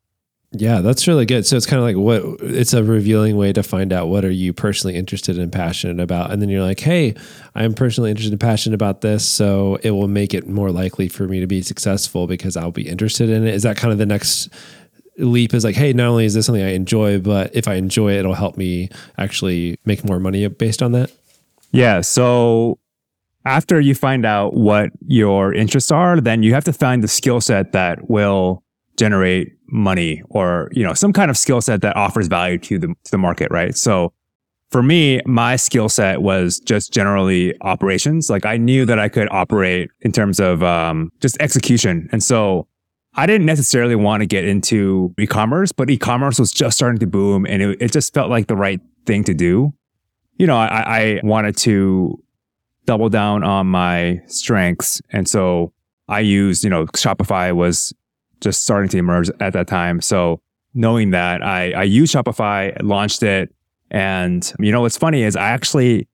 Yeah, 0.52 0.80
that's 0.80 1.06
really 1.06 1.26
good. 1.26 1.44
So 1.44 1.56
it's 1.56 1.66
kind 1.66 1.80
of 1.80 1.84
like 1.84 1.96
what 1.96 2.40
it's 2.40 2.72
a 2.72 2.82
revealing 2.82 3.36
way 3.36 3.52
to 3.52 3.62
find 3.62 3.92
out 3.92 4.08
what 4.08 4.24
are 4.24 4.30
you 4.30 4.52
personally 4.52 4.96
interested 4.96 5.38
and 5.38 5.52
passionate 5.52 6.00
about. 6.00 6.30
And 6.30 6.40
then 6.40 6.48
you're 6.48 6.62
like, 6.62 6.80
hey, 6.80 7.14
I'm 7.54 7.74
personally 7.74 8.10
interested 8.10 8.32
and 8.32 8.40
passionate 8.40 8.74
about 8.74 9.00
this. 9.00 9.26
So 9.26 9.78
it 9.82 9.90
will 9.90 10.08
make 10.08 10.34
it 10.34 10.48
more 10.48 10.70
likely 10.70 11.08
for 11.08 11.26
me 11.26 11.40
to 11.40 11.46
be 11.46 11.62
successful 11.62 12.26
because 12.26 12.56
I'll 12.56 12.70
be 12.70 12.88
interested 12.88 13.28
in 13.28 13.46
it. 13.46 13.54
Is 13.54 13.64
that 13.64 13.76
kind 13.76 13.92
of 13.92 13.98
the 13.98 14.06
next 14.06 14.48
leap 15.18 15.52
is 15.52 15.64
like, 15.64 15.74
hey, 15.74 15.92
not 15.92 16.08
only 16.08 16.24
is 16.24 16.34
this 16.34 16.46
something 16.46 16.64
I 16.64 16.72
enjoy, 16.72 17.18
but 17.18 17.54
if 17.54 17.68
I 17.68 17.74
enjoy 17.74 18.12
it, 18.12 18.18
it'll 18.20 18.34
help 18.34 18.56
me 18.56 18.88
actually 19.18 19.78
make 19.84 20.04
more 20.04 20.20
money 20.20 20.46
based 20.48 20.82
on 20.82 20.92
that? 20.92 21.10
Yeah. 21.72 22.00
So 22.02 22.78
after 23.44 23.80
you 23.80 23.94
find 23.94 24.24
out 24.24 24.54
what 24.54 24.90
your 25.06 25.52
interests 25.52 25.90
are, 25.90 26.20
then 26.20 26.42
you 26.42 26.54
have 26.54 26.64
to 26.64 26.72
find 26.72 27.02
the 27.02 27.08
skill 27.08 27.40
set 27.40 27.72
that 27.72 28.08
will 28.08 28.62
generate 28.96 29.52
money 29.68 30.22
or, 30.30 30.68
you 30.72 30.84
know, 30.84 30.94
some 30.94 31.12
kind 31.12 31.30
of 31.30 31.36
skill 31.36 31.60
set 31.60 31.82
that 31.82 31.96
offers 31.96 32.28
value 32.28 32.58
to 32.58 32.78
the, 32.78 32.88
to 32.88 33.10
the 33.10 33.18
market, 33.18 33.50
right? 33.50 33.76
So 33.76 34.12
for 34.70 34.82
me, 34.82 35.20
my 35.26 35.56
skill 35.56 35.88
set 35.88 36.22
was 36.22 36.58
just 36.60 36.92
generally 36.92 37.54
operations. 37.60 38.28
Like 38.28 38.44
I 38.44 38.56
knew 38.56 38.84
that 38.86 38.98
I 38.98 39.08
could 39.08 39.28
operate 39.30 39.90
in 40.00 40.12
terms 40.12 40.40
of 40.40 40.62
um, 40.62 41.12
just 41.20 41.36
execution. 41.40 42.08
And 42.12 42.22
so 42.22 42.66
I 43.14 43.26
didn't 43.26 43.46
necessarily 43.46 43.94
want 43.94 44.22
to 44.22 44.26
get 44.26 44.44
into 44.44 45.14
e-commerce, 45.18 45.72
but 45.72 45.88
e-commerce 45.88 46.38
was 46.38 46.52
just 46.52 46.76
starting 46.76 46.98
to 46.98 47.06
boom 47.06 47.46
and 47.46 47.62
it, 47.62 47.80
it 47.80 47.92
just 47.92 48.12
felt 48.12 48.28
like 48.28 48.48
the 48.48 48.56
right 48.56 48.80
thing 49.06 49.24
to 49.24 49.34
do. 49.34 49.72
You 50.38 50.46
know, 50.46 50.56
I, 50.56 51.00
I 51.00 51.20
wanted 51.22 51.56
to 51.58 52.22
double 52.84 53.08
down 53.08 53.42
on 53.42 53.66
my 53.66 54.20
strengths. 54.26 55.00
And 55.10 55.28
so 55.28 55.72
I 56.08 56.20
used, 56.20 56.62
you 56.62 56.70
know, 56.70 56.86
Shopify 56.86 57.54
was 57.54 57.94
just 58.40 58.62
starting 58.62 58.88
to 58.90 58.98
emerge 58.98 59.30
at 59.40 59.52
that 59.52 59.66
time. 59.66 60.00
So 60.00 60.40
knowing 60.74 61.10
that 61.10 61.42
I, 61.42 61.72
I 61.72 61.82
used 61.84 62.14
Shopify, 62.14 62.76
launched 62.82 63.22
it. 63.22 63.52
And, 63.90 64.52
you 64.60 64.72
know, 64.72 64.82
what's 64.82 64.98
funny 64.98 65.22
is 65.22 65.36
I 65.36 65.48
actually, 65.48 66.08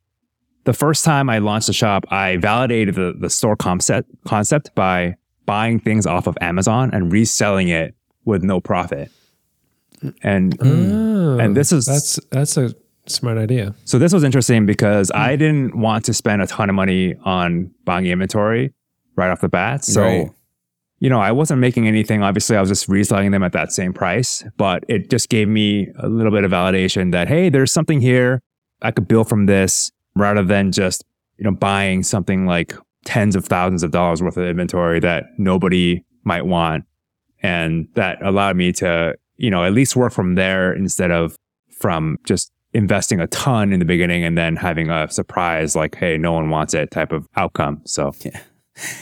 the 0.65 0.73
first 0.73 1.05
time 1.05 1.29
I 1.29 1.39
launched 1.39 1.67
the 1.67 1.73
shop, 1.73 2.05
I 2.11 2.37
validated 2.37 2.95
the, 2.95 3.15
the 3.19 3.29
store 3.29 3.57
concept, 3.57 4.11
concept 4.25 4.75
by 4.75 5.17
buying 5.47 5.81
things 5.81 6.07
off 6.07 6.27
of 6.27 6.39
Amazon 6.41 6.91
and 6.93 7.11
reselling 7.11 7.69
it 7.69 7.95
with 8.25 8.43
no 8.45 8.61
profit. 8.61 9.11
And, 10.23 10.57
Oh, 10.61 11.39
and 11.39 11.57
this 11.57 11.73
is, 11.73 11.87
that's 11.87 12.19
that's 12.31 12.57
a 12.57 12.75
smart 13.07 13.39
idea. 13.39 13.75
so 13.85 13.99
this 13.99 14.13
was 14.13 14.23
interesting 14.23 14.67
because 14.67 15.11
hmm. 15.13 15.21
I 15.21 15.37
didn't 15.37 15.77
want 15.77 16.05
to 16.05 16.15
spend 16.15 16.43
a 16.43 16.47
ton 16.47 16.69
of 16.69 16.75
money 16.75 17.17
on 17.25 17.71
buying 17.85 18.07
inventory 18.07 18.73
right 19.17 19.31
off 19.31 19.41
the 19.41 19.49
bat. 19.49 19.85
So, 19.85 20.03
Right. 20.03 20.31
You 21.03 21.11
know, 21.11 21.19
I 21.19 21.33
wasn't 21.33 21.59
making 21.59 21.89
anything. 21.89 22.23
Obviously, 22.23 22.57
I 22.57 22.61
was 22.61 22.69
just 22.69 22.89
reselling 22.89 23.33
them 23.33 23.43
at 23.43 23.51
that 23.55 23.73
same 23.73 23.93
price, 23.93 24.45
but 24.57 24.85
it 24.87 25.11
just 25.11 25.29
gave 25.29 25.49
me 25.49 25.89
a 25.99 26.09
little 26.09 26.31
bit 26.31 26.45
of 26.45 26.53
validation 26.53 27.11
that, 27.11 27.27
hey, 27.27 27.49
there's 27.49 27.73
something 27.73 28.01
here. 28.01 28.41
I 28.83 28.93
could 28.93 29.09
build 29.09 29.29
from 29.29 29.47
this 29.47 29.91
rather 30.15 30.45
than 30.45 30.71
just, 30.71 31.05
you 31.39 31.45
know, 31.45 31.51
buying 31.51 32.05
something 32.05 32.47
like 32.47 32.77
tens 33.05 33.35
of 33.35 33.45
thousands 33.45 33.83
of 33.83 33.91
dollars 33.91 34.23
worth 34.23 34.37
of 34.37 34.45
inventory 34.45 35.01
that 35.01 35.25
nobody 35.39 36.05
might 36.23 36.47
want. 36.47 36.85
And 37.43 37.89
that 37.95 38.25
allowed 38.25 38.55
me 38.55 38.71
to, 38.75 39.17
you 39.39 39.51
know, 39.51 39.65
at 39.65 39.73
least 39.73 39.97
work 39.97 40.13
from 40.13 40.37
there 40.37 40.73
instead 40.73 41.11
of 41.11 41.35
from 41.81 42.17
just 42.23 42.53
investing 42.75 43.19
a 43.19 43.27
ton 43.27 43.73
in 43.73 43.81
the 43.81 43.85
beginning 43.85 44.23
and 44.23 44.39
then 44.39 44.55
having 44.55 44.89
a 44.89 45.11
surprise 45.11 45.75
like, 45.75 45.97
hey, 45.97 46.17
no 46.17 46.31
one 46.31 46.49
wants 46.49 46.75
it 46.75 46.93
type 46.93 47.11
of 47.11 47.27
outcome. 47.35 47.81
So 47.87 48.13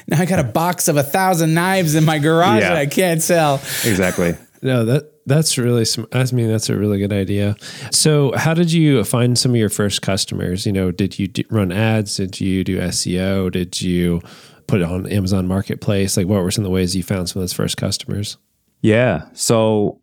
now 0.06 0.20
I 0.20 0.26
got 0.26 0.38
a 0.40 0.44
box 0.44 0.88
of 0.88 0.96
a 0.96 1.02
thousand 1.02 1.54
knives 1.54 1.94
in 1.94 2.04
my 2.04 2.18
garage 2.18 2.61
Yeah. 2.62 2.70
that 2.70 2.78
I 2.78 2.87
can't 2.87 3.22
sell. 3.22 3.56
exactly. 3.85 4.35
No, 4.62 4.85
that 4.85 5.11
that's 5.24 5.56
really 5.56 5.87
sm- 5.87 6.02
I 6.12 6.22
mean 6.33 6.48
that's 6.48 6.68
a 6.68 6.76
really 6.76 6.98
good 6.98 7.14
idea. 7.14 7.56
So, 7.92 8.33
how 8.37 8.52
did 8.52 8.70
you 8.70 9.02
find 9.04 9.38
some 9.38 9.52
of 9.52 9.56
your 9.56 9.70
first 9.70 10.02
customers? 10.02 10.66
You 10.66 10.72
know, 10.72 10.90
did 10.90 11.18
you 11.18 11.28
do, 11.28 11.42
run 11.48 11.72
ads? 11.72 12.16
Did 12.18 12.38
you 12.40 12.62
do 12.62 12.78
SEO? 12.78 13.50
Did 13.50 13.80
you 13.80 14.20
put 14.66 14.83
it 14.83 14.85
on 14.85 15.06
Amazon 15.06 15.48
Marketplace? 15.48 16.18
Like, 16.18 16.26
what 16.26 16.42
were 16.42 16.50
some 16.50 16.62
of 16.62 16.68
the 16.68 16.74
ways 16.74 16.94
you 16.94 17.02
found 17.02 17.30
some 17.30 17.40
of 17.40 17.44
those 17.44 17.54
first 17.54 17.78
customers? 17.78 18.37
Yeah. 18.83 19.28
So 19.33 20.02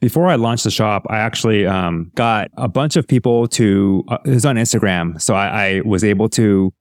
before 0.00 0.26
I 0.26 0.34
launched 0.34 0.64
the 0.64 0.72
shop, 0.72 1.06
I 1.08 1.18
actually 1.18 1.64
um, 1.64 2.10
got 2.16 2.50
a 2.56 2.66
bunch 2.66 2.96
of 2.96 3.06
people 3.06 3.46
to, 3.48 4.02
uh, 4.08 4.18
it 4.26 4.30
was 4.30 4.44
on 4.44 4.56
Instagram. 4.56 5.20
So 5.22 5.34
I, 5.36 5.46
I 5.76 5.80
was 5.84 6.02
able 6.02 6.28
to 6.30 6.74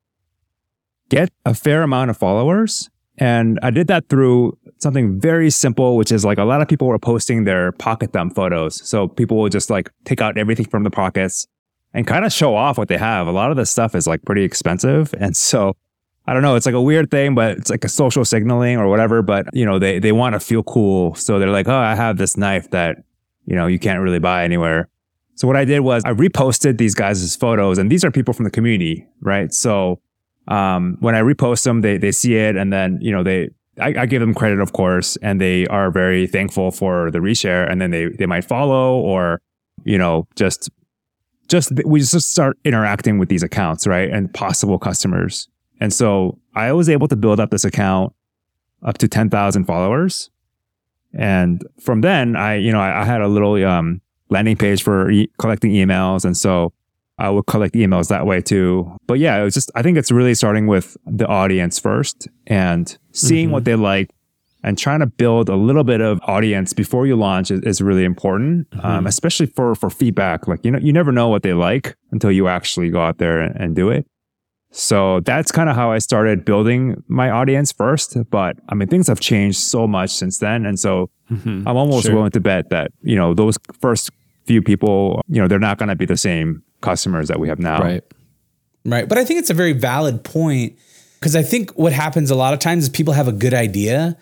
get 1.11 1.29
a 1.45 1.53
fair 1.53 1.83
amount 1.83 2.09
of 2.09 2.17
followers. 2.17 2.89
And 3.17 3.59
I 3.61 3.69
did 3.69 3.87
that 3.87 4.07
through 4.09 4.57
something 4.79 5.19
very 5.19 5.51
simple, 5.51 5.97
which 5.97 6.11
is 6.11 6.25
like 6.25 6.39
a 6.39 6.45
lot 6.45 6.61
of 6.61 6.67
people 6.67 6.87
were 6.87 6.97
posting 6.97 7.43
their 7.43 7.73
pocket 7.73 8.13
dump 8.13 8.33
photos. 8.33 8.87
So 8.87 9.07
people 9.07 9.37
will 9.37 9.49
just 9.49 9.69
like 9.69 9.91
take 10.05 10.21
out 10.21 10.37
everything 10.37 10.65
from 10.65 10.83
the 10.83 10.89
pockets 10.89 11.45
and 11.93 12.07
kind 12.07 12.25
of 12.25 12.31
show 12.31 12.55
off 12.55 12.77
what 12.77 12.87
they 12.87 12.97
have. 12.97 13.27
A 13.27 13.31
lot 13.31 13.51
of 13.51 13.57
this 13.57 13.69
stuff 13.69 13.93
is 13.93 14.07
like 14.07 14.23
pretty 14.25 14.43
expensive. 14.43 15.13
And 15.19 15.37
so 15.37 15.75
I 16.25 16.33
don't 16.33 16.43
know. 16.43 16.55
It's 16.55 16.65
like 16.65 16.75
a 16.75 16.81
weird 16.81 17.11
thing, 17.11 17.35
but 17.35 17.57
it's 17.57 17.69
like 17.69 17.83
a 17.83 17.89
social 17.89 18.23
signaling 18.23 18.77
or 18.77 18.87
whatever. 18.87 19.21
But 19.21 19.47
you 19.53 19.65
know, 19.65 19.77
they 19.79 19.99
they 19.99 20.11
want 20.11 20.33
to 20.33 20.39
feel 20.39 20.63
cool, 20.63 21.15
so 21.15 21.39
they're 21.39 21.49
like, 21.49 21.67
"Oh, 21.67 21.75
I 21.75 21.95
have 21.95 22.17
this 22.17 22.37
knife 22.37 22.69
that 22.71 23.03
you 23.45 23.55
know 23.55 23.65
you 23.67 23.79
can't 23.79 23.99
really 24.01 24.19
buy 24.19 24.43
anywhere." 24.43 24.87
So 25.35 25.47
what 25.47 25.57
I 25.57 25.65
did 25.65 25.79
was 25.79 26.03
I 26.05 26.13
reposted 26.13 26.77
these 26.77 26.93
guys' 26.93 27.35
photos, 27.35 27.79
and 27.79 27.91
these 27.91 28.05
are 28.05 28.11
people 28.11 28.33
from 28.35 28.45
the 28.45 28.51
community, 28.51 29.07
right? 29.19 29.51
So 29.51 29.99
um, 30.51 30.97
when 30.99 31.15
I 31.15 31.21
repost 31.21 31.63
them, 31.63 31.79
they 31.79 31.97
they 31.97 32.11
see 32.11 32.35
it, 32.35 32.57
and 32.57 32.73
then 32.73 32.99
you 33.01 33.11
know 33.11 33.23
they 33.23 33.49
I, 33.79 33.93
I, 34.01 34.05
give 34.05 34.19
them 34.19 34.33
credit, 34.33 34.59
of 34.59 34.73
course, 34.73 35.15
and 35.17 35.39
they 35.39 35.65
are 35.67 35.89
very 35.89 36.27
thankful 36.27 36.71
for 36.71 37.09
the 37.09 37.19
reshare, 37.19 37.69
and 37.71 37.79
then 37.79 37.91
they 37.91 38.09
they 38.09 38.25
might 38.25 38.43
follow 38.43 38.99
or 38.99 39.41
you 39.85 39.97
know 39.97 40.27
just 40.35 40.69
just 41.47 41.71
we 41.85 42.01
just 42.01 42.31
start 42.31 42.57
interacting 42.65 43.17
with 43.17 43.29
these 43.29 43.43
accounts, 43.43 43.87
right, 43.87 44.09
and 44.09 44.33
possible 44.33 44.77
customers. 44.77 45.47
And 45.79 45.93
so 45.93 46.37
I 46.53 46.73
was 46.73 46.89
able 46.89 47.07
to 47.07 47.15
build 47.15 47.39
up 47.39 47.49
this 47.49 47.63
account 47.63 48.13
up 48.83 48.97
to 48.97 49.07
ten 49.07 49.29
thousand 49.29 49.65
followers, 49.65 50.29
and 51.13 51.65
from 51.79 52.01
then 52.01 52.35
I 52.35 52.55
you 52.55 52.73
know 52.73 52.81
I, 52.81 53.03
I 53.03 53.05
had 53.05 53.21
a 53.21 53.29
little 53.29 53.55
um, 53.65 54.01
landing 54.27 54.57
page 54.57 54.83
for 54.83 55.09
e- 55.09 55.31
collecting 55.37 55.71
emails, 55.71 56.25
and 56.25 56.35
so 56.35 56.73
I 57.17 57.29
would 57.29 57.45
collect 57.45 57.75
emails 57.75 58.09
that 58.09 58.25
way 58.25 58.41
too. 58.41 58.97
But 59.05 59.19
yeah, 59.19 59.39
it 59.39 59.43
was 59.43 59.53
just, 59.53 59.71
I 59.75 59.81
think 59.81 59.97
it's 59.97 60.11
really 60.11 60.33
starting 60.33 60.67
with 60.67 60.97
the 61.05 61.27
audience 61.27 61.77
first 61.79 62.27
and 62.47 62.97
seeing 63.11 63.47
mm-hmm. 63.47 63.53
what 63.53 63.65
they 63.65 63.75
like 63.75 64.09
and 64.63 64.77
trying 64.77 64.99
to 65.01 65.05
build 65.05 65.49
a 65.49 65.55
little 65.55 65.83
bit 65.83 66.01
of 66.01 66.19
audience 66.23 66.73
before 66.73 67.05
you 67.05 67.15
launch 67.15 67.51
is, 67.51 67.61
is 67.61 67.81
really 67.81 68.05
important, 68.05 68.69
mm-hmm. 68.71 68.85
um, 68.85 69.07
especially 69.07 69.45
for, 69.45 69.75
for 69.75 69.89
feedback. 69.89 70.47
Like, 70.47 70.63
you 70.63 70.71
know, 70.71 70.79
you 70.79 70.93
never 70.93 71.11
know 71.11 71.29
what 71.29 71.43
they 71.43 71.53
like 71.53 71.95
until 72.11 72.31
you 72.31 72.47
actually 72.47 72.89
go 72.89 73.01
out 73.01 73.17
there 73.17 73.39
and, 73.39 73.55
and 73.55 73.75
do 73.75 73.89
it. 73.89 74.05
So 74.71 75.19
that's 75.19 75.51
kind 75.51 75.69
of 75.69 75.75
how 75.75 75.91
I 75.91 75.97
started 75.97 76.45
building 76.45 77.03
my 77.07 77.29
audience 77.29 77.71
first. 77.71 78.17
But 78.29 78.57
I 78.69 78.75
mean, 78.75 78.87
things 78.87 79.07
have 79.07 79.19
changed 79.19 79.59
so 79.59 79.85
much 79.85 80.11
since 80.11 80.37
then. 80.37 80.65
And 80.65 80.79
so 80.79 81.09
mm-hmm. 81.29 81.67
I'm 81.67 81.75
almost 81.75 82.05
sure. 82.05 82.15
willing 82.15 82.31
to 82.31 82.39
bet 82.39 82.69
that, 82.69 82.91
you 83.03 83.15
know, 83.15 83.33
those 83.33 83.57
first 83.79 84.11
few 84.45 84.61
people, 84.61 85.21
you 85.27 85.41
know, 85.41 85.47
they're 85.47 85.59
not 85.59 85.77
going 85.77 85.89
to 85.89 85.95
be 85.95 86.05
the 86.05 86.17
same 86.17 86.63
customers 86.81 87.27
that 87.27 87.39
we 87.39 87.47
have 87.49 87.59
now. 87.59 87.79
Right. 87.81 88.03
Right. 88.83 89.07
But 89.07 89.17
I 89.17 89.25
think 89.25 89.39
it's 89.39 89.49
a 89.49 89.55
very 89.55 89.73
valid 89.73 90.23
point 90.23 90.77
because 91.19 91.35
I 91.35 91.43
think 91.43 91.71
what 91.71 91.93
happens 91.93 92.31
a 92.31 92.35
lot 92.35 92.53
of 92.53 92.59
times 92.59 92.83
is 92.83 92.89
people 92.89 93.13
have 93.13 93.27
a 93.27 93.31
good 93.31 93.53
idea 93.53 94.17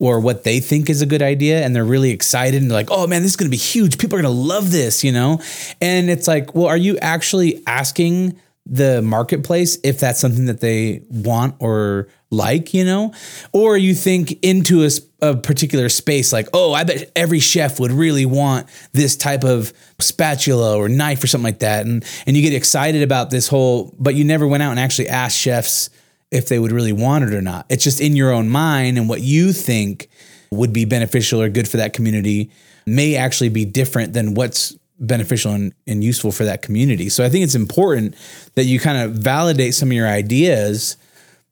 or 0.00 0.20
what 0.20 0.44
they 0.44 0.58
think 0.58 0.90
is 0.90 1.02
a 1.02 1.06
good 1.06 1.22
idea 1.22 1.62
and 1.62 1.76
they're 1.76 1.84
really 1.84 2.10
excited 2.10 2.60
and 2.60 2.70
they're 2.70 2.78
like, 2.78 2.90
oh 2.90 3.06
man, 3.06 3.22
this 3.22 3.32
is 3.32 3.36
going 3.36 3.46
to 3.46 3.50
be 3.50 3.56
huge. 3.56 3.98
People 3.98 4.18
are 4.18 4.22
going 4.22 4.34
to 4.34 4.40
love 4.40 4.70
this, 4.70 5.04
you 5.04 5.12
know? 5.12 5.40
And 5.80 6.10
it's 6.10 6.26
like, 6.26 6.54
well, 6.54 6.66
are 6.66 6.76
you 6.76 6.98
actually 6.98 7.62
asking 7.66 8.40
the 8.66 9.02
marketplace 9.02 9.78
if 9.84 10.00
that's 10.00 10.18
something 10.18 10.46
that 10.46 10.60
they 10.60 11.02
want 11.10 11.54
or 11.58 12.08
like, 12.30 12.72
you 12.72 12.84
know? 12.84 13.12
Or 13.52 13.76
you 13.76 13.94
think 13.94 14.38
into 14.42 14.84
a, 14.84 14.90
a, 15.20 15.36
particular 15.36 15.88
space 15.88 16.32
like, 16.32 16.48
oh, 16.52 16.72
I 16.72 16.84
bet 16.84 17.12
every 17.14 17.40
chef 17.40 17.78
would 17.78 17.92
really 17.92 18.26
want 18.26 18.66
this 18.92 19.16
type 19.16 19.44
of 19.44 19.72
spatula 19.98 20.76
or 20.76 20.88
knife 20.88 21.22
or 21.22 21.26
something 21.26 21.44
like 21.44 21.58
that. 21.60 21.86
And 21.86 22.04
and 22.26 22.36
you 22.36 22.42
get 22.42 22.54
excited 22.54 23.02
about 23.02 23.30
this 23.30 23.48
whole, 23.48 23.94
but 23.98 24.14
you 24.14 24.24
never 24.24 24.46
went 24.46 24.62
out 24.62 24.70
and 24.70 24.80
actually 24.80 25.08
asked 25.08 25.38
chefs 25.38 25.90
if 26.30 26.48
they 26.48 26.58
would 26.58 26.72
really 26.72 26.92
want 26.92 27.24
it 27.24 27.34
or 27.34 27.42
not. 27.42 27.66
It's 27.68 27.84
just 27.84 28.00
in 28.00 28.16
your 28.16 28.32
own 28.32 28.48
mind 28.48 28.98
and 28.98 29.08
what 29.08 29.20
you 29.20 29.52
think 29.52 30.08
would 30.50 30.72
be 30.72 30.84
beneficial 30.84 31.40
or 31.40 31.48
good 31.48 31.68
for 31.68 31.76
that 31.76 31.92
community 31.92 32.50
may 32.86 33.16
actually 33.16 33.48
be 33.48 33.64
different 33.64 34.12
than 34.12 34.34
what's 34.34 34.76
beneficial 34.98 35.52
and, 35.52 35.74
and 35.86 36.04
useful 36.04 36.32
for 36.32 36.44
that 36.44 36.62
community. 36.62 37.08
So 37.08 37.24
I 37.24 37.28
think 37.28 37.44
it's 37.44 37.54
important 37.54 38.14
that 38.54 38.64
you 38.64 38.78
kind 38.78 38.98
of 38.98 39.12
validate 39.12 39.74
some 39.74 39.88
of 39.88 39.92
your 39.92 40.08
ideas, 40.08 40.96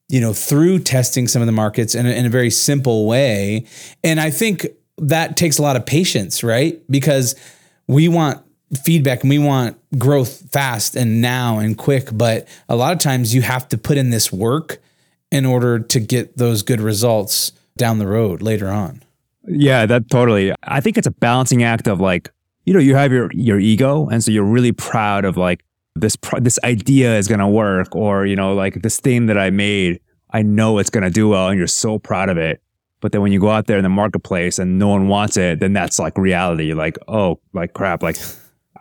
you 0.08 0.20
know, 0.20 0.32
through 0.32 0.80
testing 0.80 1.26
some 1.28 1.42
of 1.42 1.46
the 1.46 1.52
markets 1.52 1.94
in 1.94 2.06
a, 2.06 2.10
in 2.10 2.26
a 2.26 2.30
very 2.30 2.50
simple 2.50 3.06
way. 3.06 3.66
And 4.04 4.20
I 4.20 4.30
think 4.30 4.66
that 4.98 5.36
takes 5.36 5.58
a 5.58 5.62
lot 5.62 5.76
of 5.76 5.84
patience, 5.84 6.44
right? 6.44 6.80
Because 6.90 7.34
we 7.88 8.08
want 8.08 8.42
feedback 8.84 9.22
and 9.22 9.30
we 9.30 9.38
want 9.38 9.76
growth 9.98 10.50
fast 10.50 10.96
and 10.96 11.20
now 11.20 11.58
and 11.58 11.76
quick, 11.76 12.08
but 12.12 12.48
a 12.68 12.76
lot 12.76 12.92
of 12.92 12.98
times 12.98 13.34
you 13.34 13.42
have 13.42 13.68
to 13.68 13.78
put 13.78 13.98
in 13.98 14.10
this 14.10 14.32
work 14.32 14.78
in 15.30 15.44
order 15.44 15.78
to 15.78 16.00
get 16.00 16.36
those 16.36 16.62
good 16.62 16.80
results 16.80 17.52
down 17.76 17.98
the 17.98 18.06
road 18.06 18.42
later 18.42 18.68
on. 18.68 19.02
Yeah, 19.46 19.86
that 19.86 20.08
totally. 20.08 20.54
I 20.62 20.80
think 20.80 20.96
it's 20.96 21.06
a 21.06 21.12
balancing 21.12 21.62
act 21.62 21.88
of 21.88 22.00
like 22.00 22.30
you 22.64 22.72
know, 22.72 22.80
you 22.80 22.94
have 22.94 23.12
your 23.12 23.30
your 23.32 23.58
ego, 23.58 24.08
and 24.08 24.22
so 24.22 24.30
you're 24.30 24.44
really 24.44 24.72
proud 24.72 25.24
of 25.24 25.36
like 25.36 25.64
this 25.94 26.16
pro- 26.16 26.40
this 26.40 26.58
idea 26.64 27.16
is 27.18 27.28
gonna 27.28 27.48
work, 27.48 27.94
or 27.94 28.26
you 28.26 28.36
know, 28.36 28.54
like 28.54 28.82
this 28.82 29.00
thing 29.00 29.26
that 29.26 29.38
I 29.38 29.50
made, 29.50 30.00
I 30.30 30.42
know 30.42 30.78
it's 30.78 30.90
gonna 30.90 31.10
do 31.10 31.28
well, 31.28 31.48
and 31.48 31.58
you're 31.58 31.66
so 31.66 31.98
proud 31.98 32.28
of 32.28 32.38
it. 32.38 32.62
But 33.00 33.10
then 33.10 33.20
when 33.20 33.32
you 33.32 33.40
go 33.40 33.50
out 33.50 33.66
there 33.66 33.78
in 33.78 33.82
the 33.82 33.88
marketplace 33.88 34.60
and 34.60 34.78
no 34.78 34.88
one 34.88 35.08
wants 35.08 35.36
it, 35.36 35.58
then 35.58 35.72
that's 35.72 35.98
like 35.98 36.16
reality. 36.16 36.72
Like, 36.72 36.96
oh, 37.08 37.40
like 37.52 37.72
crap, 37.72 38.02
like 38.02 38.16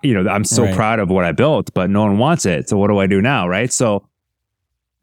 you 0.04 0.14
know, 0.14 0.30
I'm 0.30 0.44
so 0.44 0.64
right. 0.64 0.76
proud 0.76 1.00
of 1.00 1.10
what 1.10 1.26
I 1.26 1.32
built, 1.32 1.74
but 1.74 1.90
no 1.90 2.02
one 2.02 2.18
wants 2.18 2.46
it. 2.46 2.70
So 2.70 2.78
what 2.78 2.88
do 2.88 3.00
I 3.00 3.08
do 3.08 3.22
now, 3.22 3.48
right? 3.48 3.72
So 3.74 4.08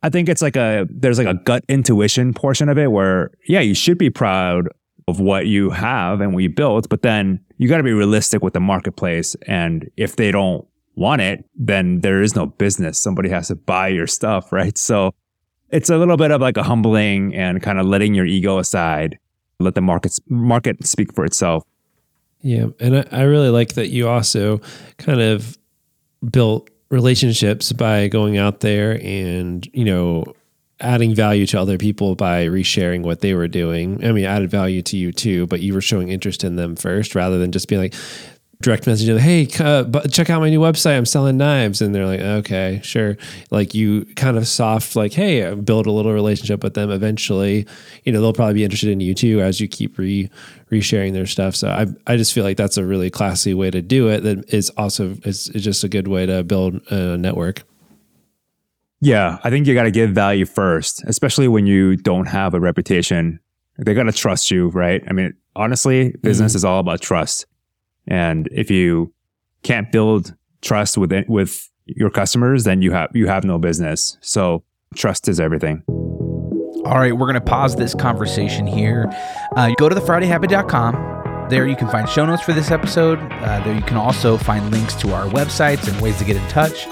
I 0.02 0.08
think 0.08 0.28
it's 0.28 0.42
like 0.42 0.56
a 0.56 0.86
there's 0.88 1.18
like 1.18 1.26
a 1.26 1.34
gut 1.34 1.64
intuition 1.68 2.32
portion 2.32 2.68
of 2.68 2.78
it 2.78 2.92
where 2.92 3.32
yeah, 3.46 3.60
you 3.60 3.74
should 3.74 3.98
be 3.98 4.10
proud 4.10 4.68
of 5.08 5.20
what 5.20 5.46
you 5.46 5.70
have 5.70 6.20
and 6.20 6.34
what 6.34 6.42
you 6.42 6.50
built, 6.50 6.86
but 6.90 7.00
then 7.00 7.40
you 7.56 7.66
got 7.66 7.78
to 7.78 7.82
be 7.82 7.94
realistic 7.94 8.44
with 8.44 8.52
the 8.52 8.60
marketplace. 8.60 9.34
And 9.46 9.90
if 9.96 10.16
they 10.16 10.30
don't 10.30 10.68
want 10.96 11.22
it, 11.22 11.46
then 11.56 12.02
there 12.02 12.20
is 12.20 12.36
no 12.36 12.44
business. 12.44 13.00
Somebody 13.00 13.30
has 13.30 13.48
to 13.48 13.56
buy 13.56 13.88
your 13.88 14.06
stuff, 14.06 14.52
right? 14.52 14.76
So 14.76 15.14
it's 15.70 15.88
a 15.88 15.96
little 15.96 16.18
bit 16.18 16.30
of 16.30 16.42
like 16.42 16.58
a 16.58 16.62
humbling 16.62 17.34
and 17.34 17.62
kind 17.62 17.80
of 17.80 17.86
letting 17.86 18.14
your 18.14 18.26
ego 18.26 18.58
aside, 18.58 19.18
let 19.58 19.74
the 19.74 19.80
market 19.80 20.18
market 20.28 20.86
speak 20.86 21.14
for 21.14 21.24
itself. 21.24 21.64
Yeah, 22.42 22.66
and 22.78 22.98
I, 22.98 23.04
I 23.10 23.22
really 23.22 23.48
like 23.48 23.74
that 23.74 23.88
you 23.88 24.08
also 24.08 24.60
kind 24.98 25.22
of 25.22 25.58
built 26.30 26.68
relationships 26.90 27.72
by 27.72 28.08
going 28.08 28.36
out 28.36 28.60
there 28.60 29.00
and 29.02 29.66
you 29.72 29.84
know 29.84 30.24
adding 30.80 31.14
value 31.14 31.46
to 31.46 31.60
other 31.60 31.78
people 31.78 32.14
by 32.14 32.46
resharing 32.46 33.02
what 33.02 33.20
they 33.20 33.34
were 33.34 33.48
doing. 33.48 34.04
I 34.04 34.12
mean, 34.12 34.24
added 34.24 34.50
value 34.50 34.82
to 34.82 34.96
you 34.96 35.12
too, 35.12 35.46
but 35.46 35.60
you 35.60 35.74
were 35.74 35.80
showing 35.80 36.08
interest 36.08 36.44
in 36.44 36.56
them 36.56 36.76
first 36.76 37.14
rather 37.14 37.38
than 37.38 37.52
just 37.52 37.68
being 37.68 37.80
like 37.80 37.94
direct 38.60 38.86
messaging, 38.86 39.06
them, 39.06 39.18
hey, 39.18 39.46
uh, 39.60 40.08
check 40.08 40.30
out 40.30 40.40
my 40.40 40.50
new 40.50 40.60
website. 40.60 40.96
I'm 40.96 41.06
selling 41.06 41.36
knives. 41.36 41.80
And 41.80 41.94
they're 41.94 42.06
like, 42.06 42.20
okay, 42.20 42.80
sure. 42.82 43.16
Like 43.50 43.72
you 43.74 44.04
kind 44.16 44.36
of 44.36 44.48
soft, 44.48 44.96
like, 44.96 45.12
hey, 45.12 45.54
build 45.54 45.86
a 45.86 45.92
little 45.92 46.12
relationship 46.12 46.64
with 46.64 46.74
them. 46.74 46.90
Eventually, 46.90 47.66
you 48.04 48.12
know, 48.12 48.20
they'll 48.20 48.32
probably 48.32 48.54
be 48.54 48.64
interested 48.64 48.90
in 48.90 49.00
you 49.00 49.14
too 49.14 49.40
as 49.40 49.60
you 49.60 49.68
keep 49.68 49.96
re 49.96 50.28
resharing 50.70 51.12
their 51.12 51.26
stuff. 51.26 51.54
So 51.56 51.68
I, 51.70 51.86
I 52.06 52.16
just 52.16 52.32
feel 52.32 52.44
like 52.44 52.56
that's 52.56 52.76
a 52.76 52.84
really 52.84 53.10
classy 53.10 53.54
way 53.54 53.70
to 53.70 53.80
do 53.80 54.08
it. 54.08 54.20
That 54.20 54.52
is 54.52 54.70
also, 54.70 55.16
it's, 55.24 55.48
is 55.48 55.64
just 55.64 55.84
a 55.84 55.88
good 55.88 56.08
way 56.08 56.26
to 56.26 56.42
build 56.42 56.82
a 56.90 57.16
network. 57.16 57.62
Yeah, 59.00 59.38
I 59.44 59.50
think 59.50 59.66
you 59.66 59.74
got 59.74 59.84
to 59.84 59.90
give 59.90 60.10
value 60.10 60.44
first, 60.44 61.04
especially 61.06 61.48
when 61.48 61.66
you 61.66 61.96
don't 61.96 62.26
have 62.26 62.54
a 62.54 62.60
reputation. 62.60 63.38
They 63.78 63.94
got 63.94 64.04
to 64.04 64.12
trust 64.12 64.50
you, 64.50 64.68
right? 64.68 65.02
I 65.08 65.12
mean, 65.12 65.34
honestly, 65.54 66.14
business 66.22 66.52
mm-hmm. 66.52 66.56
is 66.56 66.64
all 66.64 66.80
about 66.80 67.00
trust. 67.00 67.46
And 68.08 68.48
if 68.50 68.70
you 68.70 69.12
can't 69.62 69.92
build 69.92 70.34
trust 70.62 70.98
with 70.98 71.12
it, 71.12 71.28
with 71.28 71.68
your 71.86 72.10
customers, 72.10 72.64
then 72.64 72.82
you 72.82 72.90
have 72.92 73.10
you 73.14 73.28
have 73.28 73.44
no 73.44 73.58
business. 73.58 74.18
So 74.20 74.64
trust 74.94 75.28
is 75.28 75.38
everything. 75.38 75.84
All 76.84 76.98
right, 76.98 77.12
we're 77.12 77.26
going 77.26 77.34
to 77.34 77.40
pause 77.40 77.76
this 77.76 77.94
conversation 77.94 78.66
here. 78.66 79.10
Uh, 79.56 79.72
go 79.78 79.88
to 79.88 79.94
thefridayhabit.com. 79.94 81.48
There 81.50 81.66
you 81.66 81.76
can 81.76 81.88
find 81.88 82.08
show 82.08 82.26
notes 82.26 82.42
for 82.42 82.52
this 82.52 82.70
episode. 82.70 83.18
Uh, 83.20 83.60
there 83.64 83.74
you 83.74 83.82
can 83.82 83.96
also 83.96 84.36
find 84.36 84.70
links 84.70 84.94
to 84.96 85.12
our 85.12 85.26
websites 85.26 85.90
and 85.90 86.00
ways 86.00 86.18
to 86.18 86.24
get 86.24 86.36
in 86.36 86.46
touch. 86.48 86.86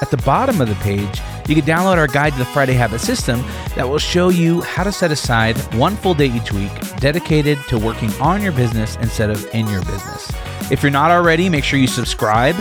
At 0.00 0.10
the 0.10 0.16
bottom 0.18 0.60
of 0.60 0.68
the 0.68 0.74
page, 0.76 1.20
you 1.46 1.54
can 1.54 1.64
download 1.64 1.96
our 1.96 2.06
guide 2.06 2.32
to 2.32 2.38
the 2.38 2.44
Friday 2.46 2.72
Habit 2.72 3.00
System 3.00 3.42
that 3.74 3.88
will 3.88 3.98
show 3.98 4.28
you 4.28 4.62
how 4.62 4.84
to 4.84 4.92
set 4.92 5.10
aside 5.10 5.58
one 5.74 5.96
full 5.96 6.14
day 6.14 6.26
each 6.26 6.52
week 6.52 6.72
dedicated 6.96 7.58
to 7.68 7.78
working 7.78 8.10
on 8.14 8.42
your 8.42 8.52
business 8.52 8.96
instead 8.96 9.30
of 9.30 9.46
in 9.54 9.66
your 9.68 9.82
business. 9.82 10.32
If 10.70 10.82
you're 10.82 10.92
not 10.92 11.10
already, 11.10 11.48
make 11.48 11.64
sure 11.64 11.78
you 11.78 11.86
subscribe. 11.86 12.54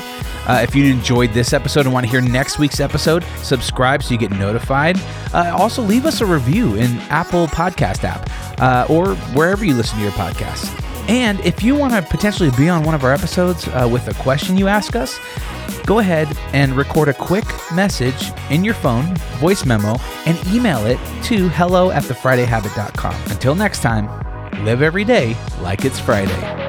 Uh, 0.48 0.62
if 0.64 0.76
you 0.76 0.86
enjoyed 0.86 1.32
this 1.32 1.54
episode 1.54 1.86
and 1.86 1.94
want 1.94 2.06
to 2.06 2.12
hear 2.12 2.22
next 2.22 2.58
week's 2.58 2.80
episode, 2.80 3.24
subscribe 3.38 4.02
so 4.02 4.12
you 4.12 4.18
get 4.18 4.32
notified. 4.32 4.98
Uh, 5.34 5.56
also, 5.56 5.84
leave 5.84 6.06
us 6.06 6.22
a 6.22 6.26
review 6.26 6.76
in 6.76 6.98
Apple 7.10 7.48
Podcast 7.48 8.04
app 8.04 8.28
uh, 8.60 8.92
or 8.92 9.16
wherever 9.36 9.64
you 9.64 9.76
listen 9.76 9.98
to 9.98 10.04
your 10.04 10.14
podcasts. 10.14 10.89
And 11.10 11.40
if 11.40 11.64
you 11.64 11.74
want 11.76 11.94
to 11.94 12.04
potentially 12.04 12.52
be 12.56 12.70
on 12.70 12.84
one 12.84 12.94
of 12.94 13.04
our 13.04 13.12
episodes 13.12 13.68
uh, 13.70 13.90
with 13.92 14.08
a 14.08 14.14
question 14.22 14.56
you 14.56 14.68
ask 14.68 14.96
us, 14.96 15.20
go 15.88 15.98
ahead 15.98 16.28
and 16.54 16.74
record 16.74 17.10
a 17.10 17.16
quick 17.16 17.46
message 17.74 18.32
in 18.52 18.64
your 18.64 18.76
phone, 18.76 19.16
voice 19.40 19.66
memo, 19.66 19.98
and 20.28 20.38
email 20.54 20.86
it 20.86 21.00
to 21.24 21.50
hello 21.50 21.90
at 21.90 22.04
thefridayhabit.com. 22.04 23.16
Until 23.32 23.56
next 23.56 23.82
time, 23.82 24.08
live 24.64 24.84
every 24.84 25.04
day 25.04 25.36
like 25.62 25.84
it's 25.84 26.00
Friday. 26.00 26.69